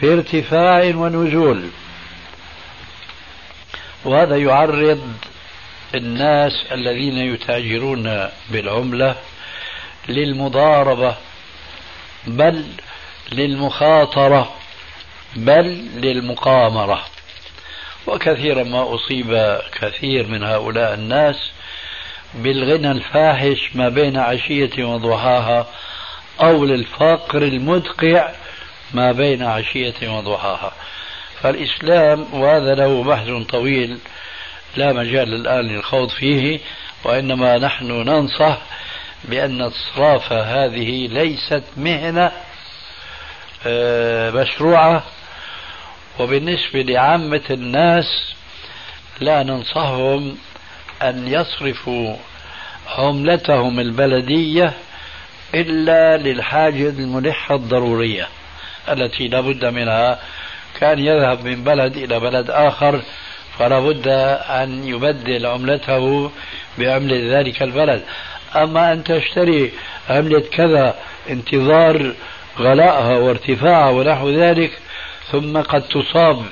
[0.00, 1.68] في ارتفاع ونزول.
[4.04, 5.12] وهذا يعرض
[5.94, 9.16] الناس الذين يتاجرون بالعملة
[10.08, 11.16] للمضاربة
[12.26, 12.64] بل
[13.32, 14.54] للمخاطرة
[15.36, 17.04] بل للمقامرة.
[18.06, 21.50] وكثيرا ما أصيب كثير من هؤلاء الناس
[22.34, 25.66] بالغنى الفاحش ما بين عشية وضحاها
[26.40, 28.30] أو للفقر المدقع
[28.94, 30.69] ما بين عشية وضحاها.
[31.42, 33.98] فالإسلام وهذا له بحث طويل
[34.76, 36.60] لا مجال الآن للخوض فيه
[37.04, 38.58] وإنما نحن ننصح
[39.24, 42.32] بأن الصرافة هذه ليست مهنة
[43.66, 45.04] آه، مشروعة.
[46.18, 48.34] وبالنسبة لعامة الناس
[49.20, 50.38] لا ننصحهم
[51.02, 52.16] أن يصرفوا
[52.98, 54.72] عملتهم البلدية
[55.54, 58.28] إلا للحاجة الملحة الضرورية
[58.88, 60.20] التي لا بد منها
[60.80, 63.02] كان يذهب من بلد إلى بلد آخر
[63.58, 64.08] فلا بد
[64.48, 66.30] أن يبدل عملته
[66.78, 68.02] بعملة ذلك البلد.
[68.56, 69.72] أما أن تشتري
[70.10, 70.94] عملة كذا
[71.30, 72.14] انتظار
[72.58, 74.78] غلائها وارتفاعها ونحو ذلك
[75.30, 76.42] ثم قد تصاب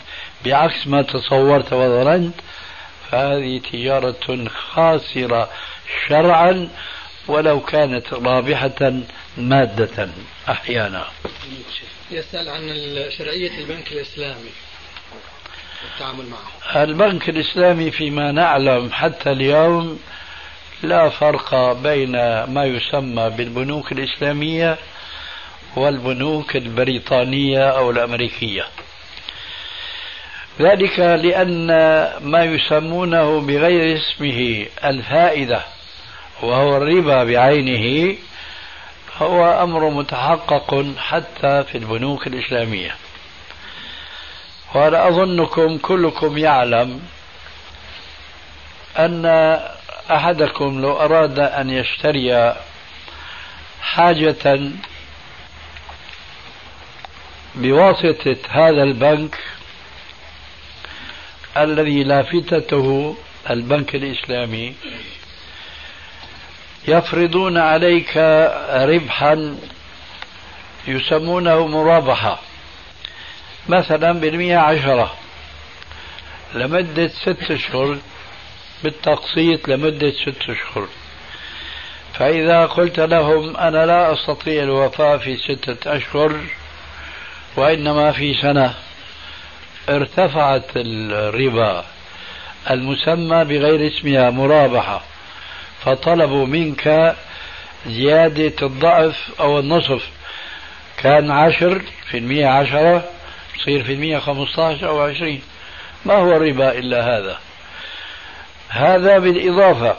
[0.44, 2.34] بعكس ما تصورت وظننت
[3.10, 5.48] فهذه تجارة خاسرة
[6.08, 6.68] شرعا.
[7.28, 8.92] ولو كانت رابحة
[9.36, 10.08] مادة
[10.48, 11.04] أحيانا.
[12.10, 12.60] يسأل عن
[13.18, 14.50] شرعية البنك الإسلامي
[15.94, 16.82] التعامل معه.
[16.82, 20.00] البنك الإسلامي فيما نعلم حتى اليوم
[20.82, 22.12] لا فرق بين
[22.44, 24.78] ما يسمى بالبنوك الإسلامية
[25.76, 28.64] والبنوك البريطانية أو الأمريكية.
[30.60, 31.66] ذلك لأن
[32.20, 35.62] ما يسمونه بغير اسمه الفائدة.
[36.42, 38.16] وهو الربا بعينه
[39.18, 42.94] هو أمر متحقق حتى في البنوك الإسلامية.
[44.74, 47.00] وأنا أظنكم كلكم يعلم
[48.98, 49.26] أن
[50.10, 52.54] أحدكم لو أراد أن يشتري
[53.80, 54.70] حاجة
[57.54, 59.38] بواسطة هذا البنك
[61.56, 63.16] الذي لافتته
[63.50, 64.74] البنك الإسلامي
[66.88, 68.16] يفرضون عليك
[68.70, 69.56] ربحا
[70.86, 72.40] يسمونه مرابحة
[73.68, 75.14] مثلا بالمئة عشرة
[76.54, 77.98] لمدة ست أشهر
[78.84, 80.88] بالتقسيط لمدة ست أشهر
[82.14, 86.40] فإذا قلت لهم أنا لا أستطيع الوفاء في ستة أشهر
[87.56, 88.74] وإنما في سنة
[89.88, 91.84] ارتفعت الربا
[92.70, 95.02] المسمى بغير اسمها مرابحة
[95.84, 97.16] فطلبوا منك
[97.86, 100.08] زيادة الضعف أو النصف.
[100.96, 103.04] كان عشر في المية عشرة
[103.60, 105.42] يصير في المية خمسة أو عشرين.
[106.04, 107.38] ما هو الربا إلا هذا؟
[108.68, 109.96] هذا بالإضافة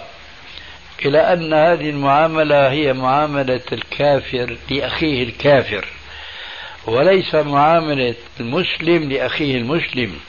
[1.06, 5.86] إلى أن هذه المعاملة هي معاملة الكافر لأخيه الكافر
[6.86, 10.20] وليس معاملة المسلم لأخيه المسلم.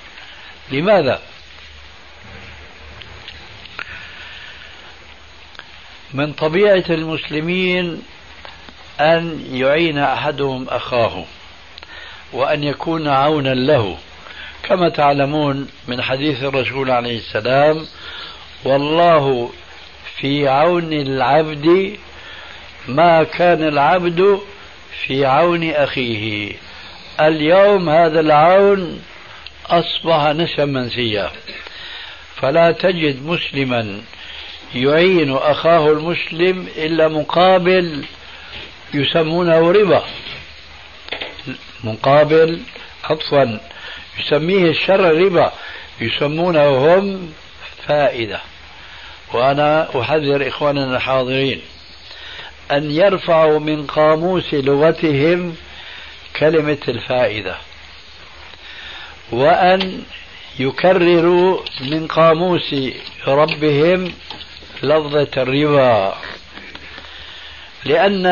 [0.72, 1.20] لماذا؟
[6.14, 8.02] من طبيعة المسلمين
[9.00, 11.24] أن يعين أحدهم أخاه
[12.32, 13.96] وأن يكون عونا له.
[14.62, 17.86] كما تعلمون من حديث الرسول عليه السلام
[18.64, 19.50] والله
[20.16, 21.96] في عون العبد
[22.88, 24.40] ما كان العبد
[25.06, 26.52] في عون أخيه.
[27.20, 29.02] اليوم هذا العون
[29.66, 31.30] أصبح نسا منسيا.
[32.36, 34.00] فلا تجد مسلما
[34.74, 38.04] يعين أخاه المسلم إلا مقابل
[38.94, 40.04] يسمونه ربا.
[41.84, 42.60] مقابل
[43.04, 43.58] عفوا
[44.18, 45.52] يسميه الشر ربا.
[46.00, 47.32] يسمونه هم
[47.86, 48.40] فائدة.
[49.34, 51.60] وأنا أحذر إخواننا الحاضرين
[52.70, 55.56] أن يرفعوا من قاموس لغتهم
[56.38, 57.56] كلمة الفائدة.
[59.32, 60.02] وأن
[60.58, 62.74] يكرروا من قاموس
[63.26, 64.12] ربهم
[64.82, 66.14] لفظة الربا.
[67.84, 68.26] لأن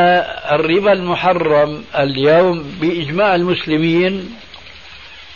[0.51, 4.36] الربا المحرم اليوم بإجماع المسلمين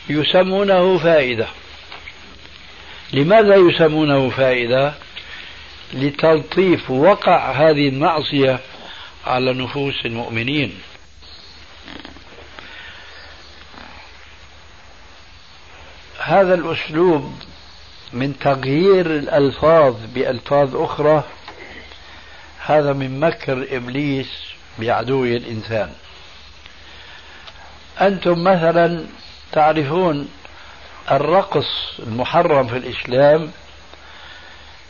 [0.08, 1.46] يسمونه فائدة.
[3.12, 4.94] لماذا يسمونه فائدة؟
[5.92, 8.60] لتلطيف وقع هذه المعصية
[9.26, 10.78] على نفوس المؤمنين.
[16.18, 17.42] هذا الأسلوب
[18.12, 21.24] من تغيير الألفاظ بألفاظ أخرى
[22.66, 24.28] هذا من مكر إبليس
[24.78, 25.92] بعدو الإنسان.
[28.00, 29.04] أنتم مثلا
[29.52, 30.28] تعرفون
[31.10, 33.50] الرقص المحرم في الإسلام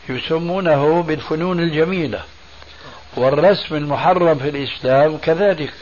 [0.09, 2.23] يسمونه بالفنون الجميلة
[3.17, 5.73] والرسم المحرم في الإسلام كذلك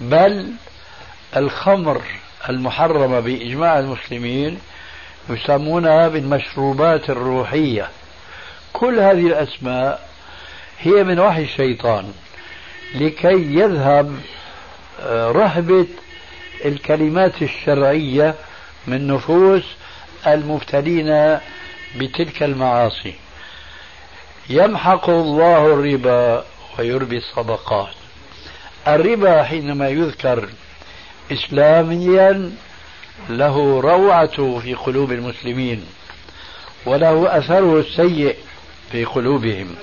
[0.00, 0.52] بل
[1.36, 2.02] الخمر
[2.48, 4.60] المحرمة بإجماع المسلمين
[5.30, 7.88] يسمونها بالمشروبات الروحية.
[8.72, 10.08] كل هذه الأسماء
[10.80, 12.12] هي من وحي الشيطان
[12.94, 14.16] لكي يذهب
[15.00, 15.86] آه، رهبة
[16.64, 18.34] الكلمات الشرعية
[18.86, 19.64] من نفوس
[20.26, 21.38] المبتلين
[21.96, 23.14] بتلك المعاصي.
[24.50, 26.44] يمحق الله الربا
[26.78, 27.94] ويربي الصدقات.
[28.88, 30.48] الربا حينما يذكر
[31.32, 32.52] إسلاميا
[33.30, 35.84] له روعة في قلوب المسلمين
[36.86, 38.36] وله أثره السيء
[38.92, 39.76] في قلوبهم.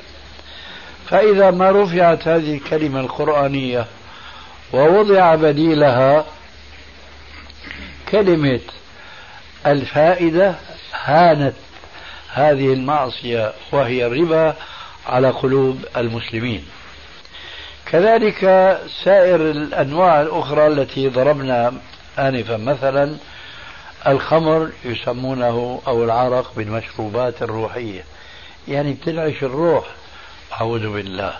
[1.07, 3.85] فإذا ما رفعت هذه الكلمة القرآنية
[4.73, 6.25] ووضع بديلها
[8.11, 8.59] كلمة
[9.65, 10.55] الفائدة
[11.03, 11.53] هانت
[12.33, 14.55] هذه المعصية وهي الربا
[15.07, 16.65] على قلوب المسلمين.
[17.85, 18.41] كذلك
[19.03, 21.73] سائر الأنواع الأخرى التي ضربنا
[22.19, 22.57] آنفا.
[22.57, 23.15] مثلا
[24.07, 28.03] الخمر يسمونه أو العرق بالمشروبات الروحية.
[28.67, 29.85] يعني بتنعش الروح.
[30.53, 31.33] أعوذ بالله.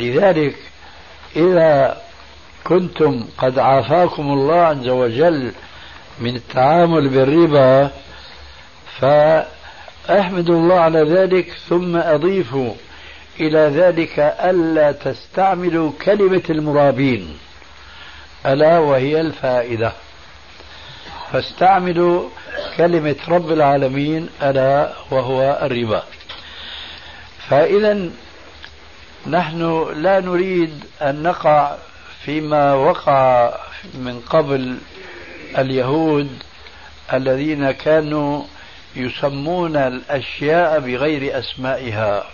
[0.00, 0.56] لذلك
[1.36, 1.96] إذا
[2.64, 5.52] كنتم قد عافاكم الله عز وجل
[6.20, 7.90] من التعامل بالربا
[9.00, 12.74] فأحمدوا الله على ذلك ثم أضيفوا
[13.40, 17.38] إلى ذلك ألا تستعملوا كلمة المرابين.
[18.46, 19.92] ألا وهي الفائدة.
[21.32, 22.28] فاستعملوا
[22.76, 26.02] كلمة رب العالمين ألا وهو الربا.
[27.48, 28.10] فإذا
[29.26, 31.76] نحن لا نريد أن نقع
[32.24, 33.54] فيما وقع
[33.94, 34.78] من قبل
[35.58, 36.42] اليهود
[37.12, 38.42] الذين كانوا
[38.96, 42.24] يسمون الأشياء بغير أسمائها.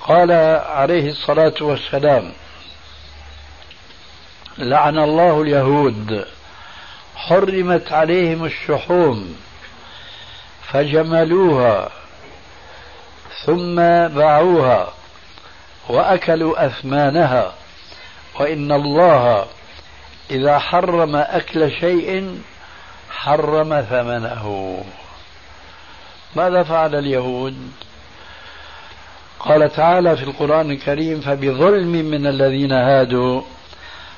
[0.00, 0.32] قال
[0.66, 2.32] عليه الصلاة والسلام
[4.58, 6.26] لعن الله اليهود.
[7.16, 9.36] حرمت عليهم الشحوم.
[10.72, 11.90] فجملوها.
[13.44, 13.76] ثم
[14.08, 14.92] باعوها.
[15.88, 17.52] وأكلوا أثمانها.
[18.40, 19.46] وإن الله
[20.30, 22.38] إذا حرم أكل شيء
[23.10, 24.84] حرم ثمنه.
[26.36, 27.70] ماذا فعل اليهود؟
[29.40, 33.42] قال تعالى في القرآن الكريم فبظلم من الذين هادوا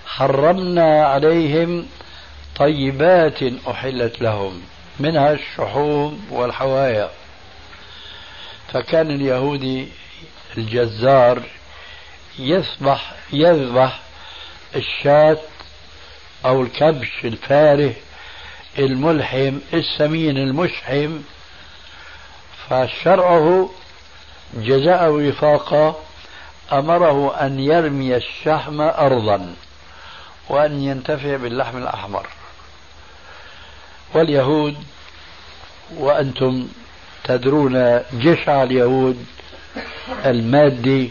[0.06, 1.86] حرمنا عليهم
[2.56, 4.62] طيبات أحلت لهم
[5.00, 7.10] منها الشحوم والحوايا.
[8.72, 9.88] فكان اليهودي
[10.58, 11.42] الجزار
[12.38, 14.00] يذبح يذبح
[14.76, 15.38] الشاة
[16.44, 17.92] أو الكبش الفاره
[18.78, 21.18] الملحم السمين المشحم
[22.68, 23.70] فشرعه
[24.54, 25.96] جزاء وفاقا
[26.72, 29.54] أمره أن يرمي الشحم أرضا.
[30.48, 32.26] وأن ينتفع باللحم الأحمر.
[34.14, 34.76] واليهود
[35.96, 36.68] وأنتم
[37.24, 39.26] تدرون جشع اليهود
[40.24, 41.10] المادي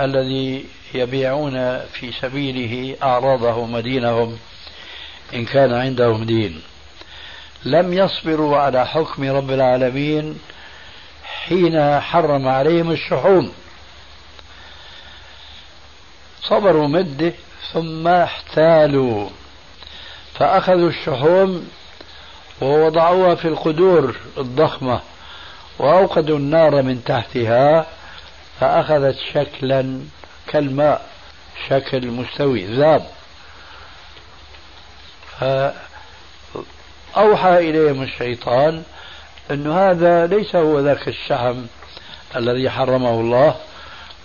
[0.00, 0.64] الذي
[0.94, 4.38] يبيعون في سبيله أعراضهم ودينهم
[5.34, 6.62] إن كان عندهم دين.
[7.64, 10.38] لم يصبروا على حكم رب العالمين
[11.24, 13.52] حين حرم عليهم الشحوم.
[16.42, 17.32] صبروا مدة
[17.72, 19.28] ثم احتالوا.
[20.34, 21.70] فأخذوا الشحوم
[22.60, 25.00] ووضعوها في القدور الضخمة
[25.78, 27.86] وأوقدوا النار من تحتها
[28.60, 30.00] فأخذت شكلا
[30.48, 31.06] كالماء
[31.68, 33.06] شكل مستوي ذاب.
[35.40, 35.74] فأوحى
[37.58, 38.82] إليهم الشيطان
[39.50, 41.62] أن هذا ليس هو ذاك الشحم
[42.36, 43.56] الذي حرمه الله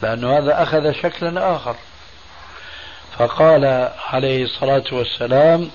[0.02, 1.76] لأن هذا أخذ شكلا آخر.
[3.22, 5.70] فقال عليه الصلاة والسلام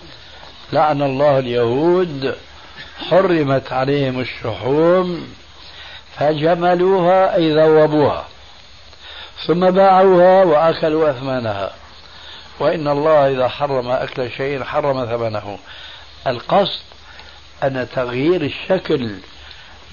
[0.72, 2.36] لعن الله اليهود
[3.10, 5.34] حرمت عليهم الشحوم
[6.16, 8.24] فجملوها أي ذوبوها
[9.46, 11.72] ثم باعوها وأكلوا أثمانها
[12.58, 15.58] وإن الله إذا حرم أكل شيء حرم ثمنه.
[16.26, 16.80] القصد
[17.62, 19.10] أن تغيير الشكل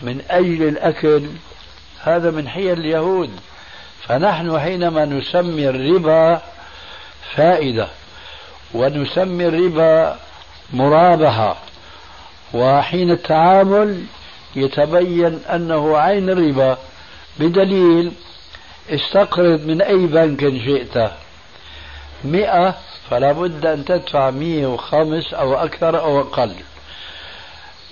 [0.02, 1.30] من أجل الأكل
[2.04, 3.40] هذا من حيل اليهود.
[4.08, 6.42] فنحن حينما نسمي الربا
[7.36, 7.88] فائدة.
[8.74, 10.20] ونسمي الربا
[10.74, 11.58] مرابحة
[12.54, 14.04] وحين التعامل
[14.56, 16.78] يتبين أنه عين الربا
[17.40, 18.12] بدليل
[18.90, 21.12] استقرض من أي بنك شئت.
[22.24, 22.76] مئة
[23.10, 26.54] فلا بد أن تدفع مئة وخمس أو أكثر أو أقل.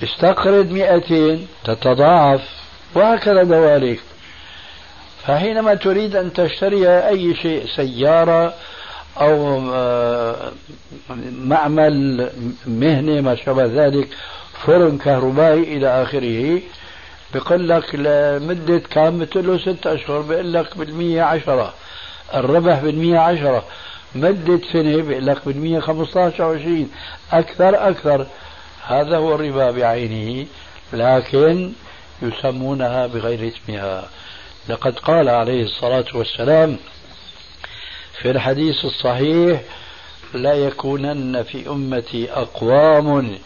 [0.03, 2.41] استقرض مئتين تتضاعف
[2.95, 3.99] وهكذا دواليك.
[5.27, 8.53] فحينما تريد أن تشتري أي شيء سيارة
[9.18, 10.51] أو آه،
[11.32, 12.30] معمل
[12.66, 14.07] مهنة ما شابه ذلك
[14.66, 16.62] فرن كهربائي إلى آخره.
[17.34, 20.22] بيقول لك لمدة كم؟ بتقول له ست أشهر.
[20.22, 21.74] بيقول لك بالمية عشرة.
[22.34, 23.64] الربح بالمية عشرة.
[24.16, 26.86] مدة سنة بيقول لك بالمية خمسة عشر
[27.32, 28.26] أكثر أكثر.
[28.88, 30.47] هذا هو الربا بعينه.
[30.93, 31.72] لكن
[32.22, 34.09] يسمونها بغير اسمها.
[34.70, 36.78] لقد قال عليه الصلاة والسلام
[38.22, 39.61] في الحديث الصحيح
[40.34, 43.38] لا يكونن في أمتي أقوام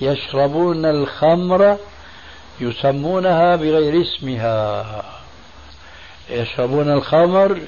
[0.00, 1.78] يشربون الخمر
[2.60, 5.04] يسمونها بغير اسمها.
[6.30, 7.60] يشربون الخمر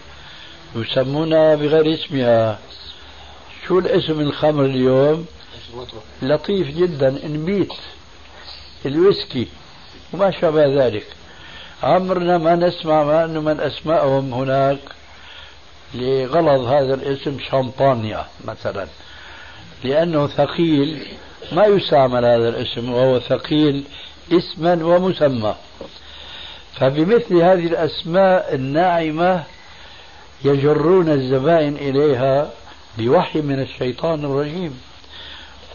[0.76, 2.58] يسمونها بغير اسمها.
[3.66, 5.26] شو الاسم الخمر اليوم؟
[6.22, 7.72] لطيف جدا إنبيت
[8.86, 9.48] الويسكي
[10.12, 11.06] وما شابه ذلك.
[11.82, 14.78] عمرنا ما نسمع ما أنه من أسمائهم هناك.
[15.94, 18.86] لغلظ هذا الاسم شامبانيا مثلا.
[19.84, 21.06] لأنه ثقيل
[21.52, 23.84] ما يستعمل هذا الاسم وهو ثقيل
[24.32, 25.54] اسما ومسمى.
[26.74, 29.42] فبمثل هذه الأسماء الناعمة
[30.44, 32.50] يجرون الزبائن إليها
[32.98, 34.80] بوحي من الشيطان الرجيم.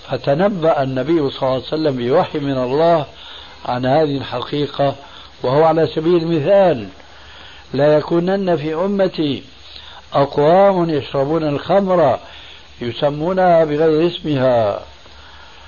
[0.10, 3.06] فتنبأ النبي صلى الله عليه وسلم بوحي من الله
[3.66, 4.96] عن هذه الحقيقة
[5.44, 6.88] وهو على سبيل المثال
[7.74, 9.44] لا يكونن في أمتي
[10.14, 12.20] أقوام يشربون الخمر
[12.82, 14.82] يسمونها بغير اسمها.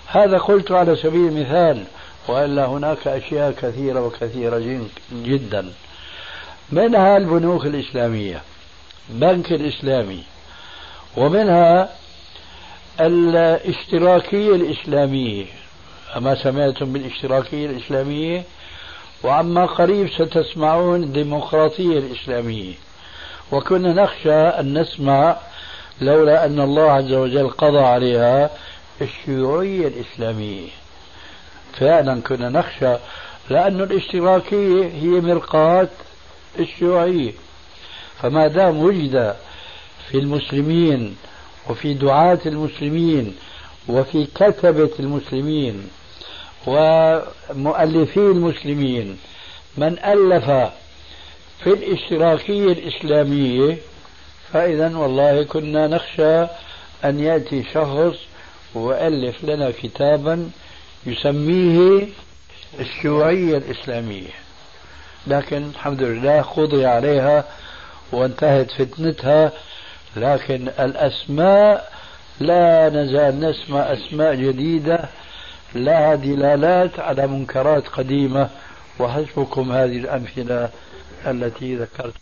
[0.08, 1.84] هذا قلت على سبيل المثال
[2.28, 4.82] وإلا هناك أشياء كثيرة وكثيرة
[5.14, 5.72] جدا.
[6.72, 8.42] منها البنوك الإسلامية
[9.10, 10.24] بنك الإسلامي
[11.18, 11.90] ومنها
[13.00, 15.46] الاشتراكيه الاسلاميه
[16.18, 18.44] أما سمعتم بالاشتراكيه الاسلاميه
[19.24, 22.74] وعما قريب ستسمعون الديمقراطيه الإسلامية.
[23.52, 25.38] وكنا نخشى أن نسمع
[26.02, 28.50] لولا أن الله عز وجل قضى عليها
[29.02, 30.68] الشيوعيه الإسلامية.
[31.74, 32.96] فعلا كنا نخشى
[33.50, 35.88] لأن الاشتراكية هي مرقاة
[36.60, 37.32] الشيوعية.
[38.22, 39.36] فما دام وجد
[40.10, 41.16] في المسلمين
[41.70, 43.36] وفي دعاة المسلمين
[43.88, 45.90] وفي كتبة المسلمين
[46.68, 49.18] ومؤلفي المسلمين
[49.78, 50.72] من ألف
[51.64, 53.78] في الاشتراكية الإسلامية.
[54.54, 56.42] فإذا والله كنا نخشى
[57.06, 58.18] أن يأتي شخص
[58.74, 60.50] وألف لنا كتابا
[61.06, 62.08] يسميه
[62.80, 64.30] الشيوعية الإسلامية.
[65.28, 67.46] لكن الحمد لله قضي عليها
[68.12, 69.52] وانتهت فتنتها.
[70.16, 71.92] لكن الأسماء
[72.40, 75.00] لا نزال نسمع أسماء جديدة
[75.76, 78.50] لها دلالات على منكرات قديمة.
[79.00, 80.70] وحسبكم هذه الأمثلة
[81.28, 82.14] التي ذكرت.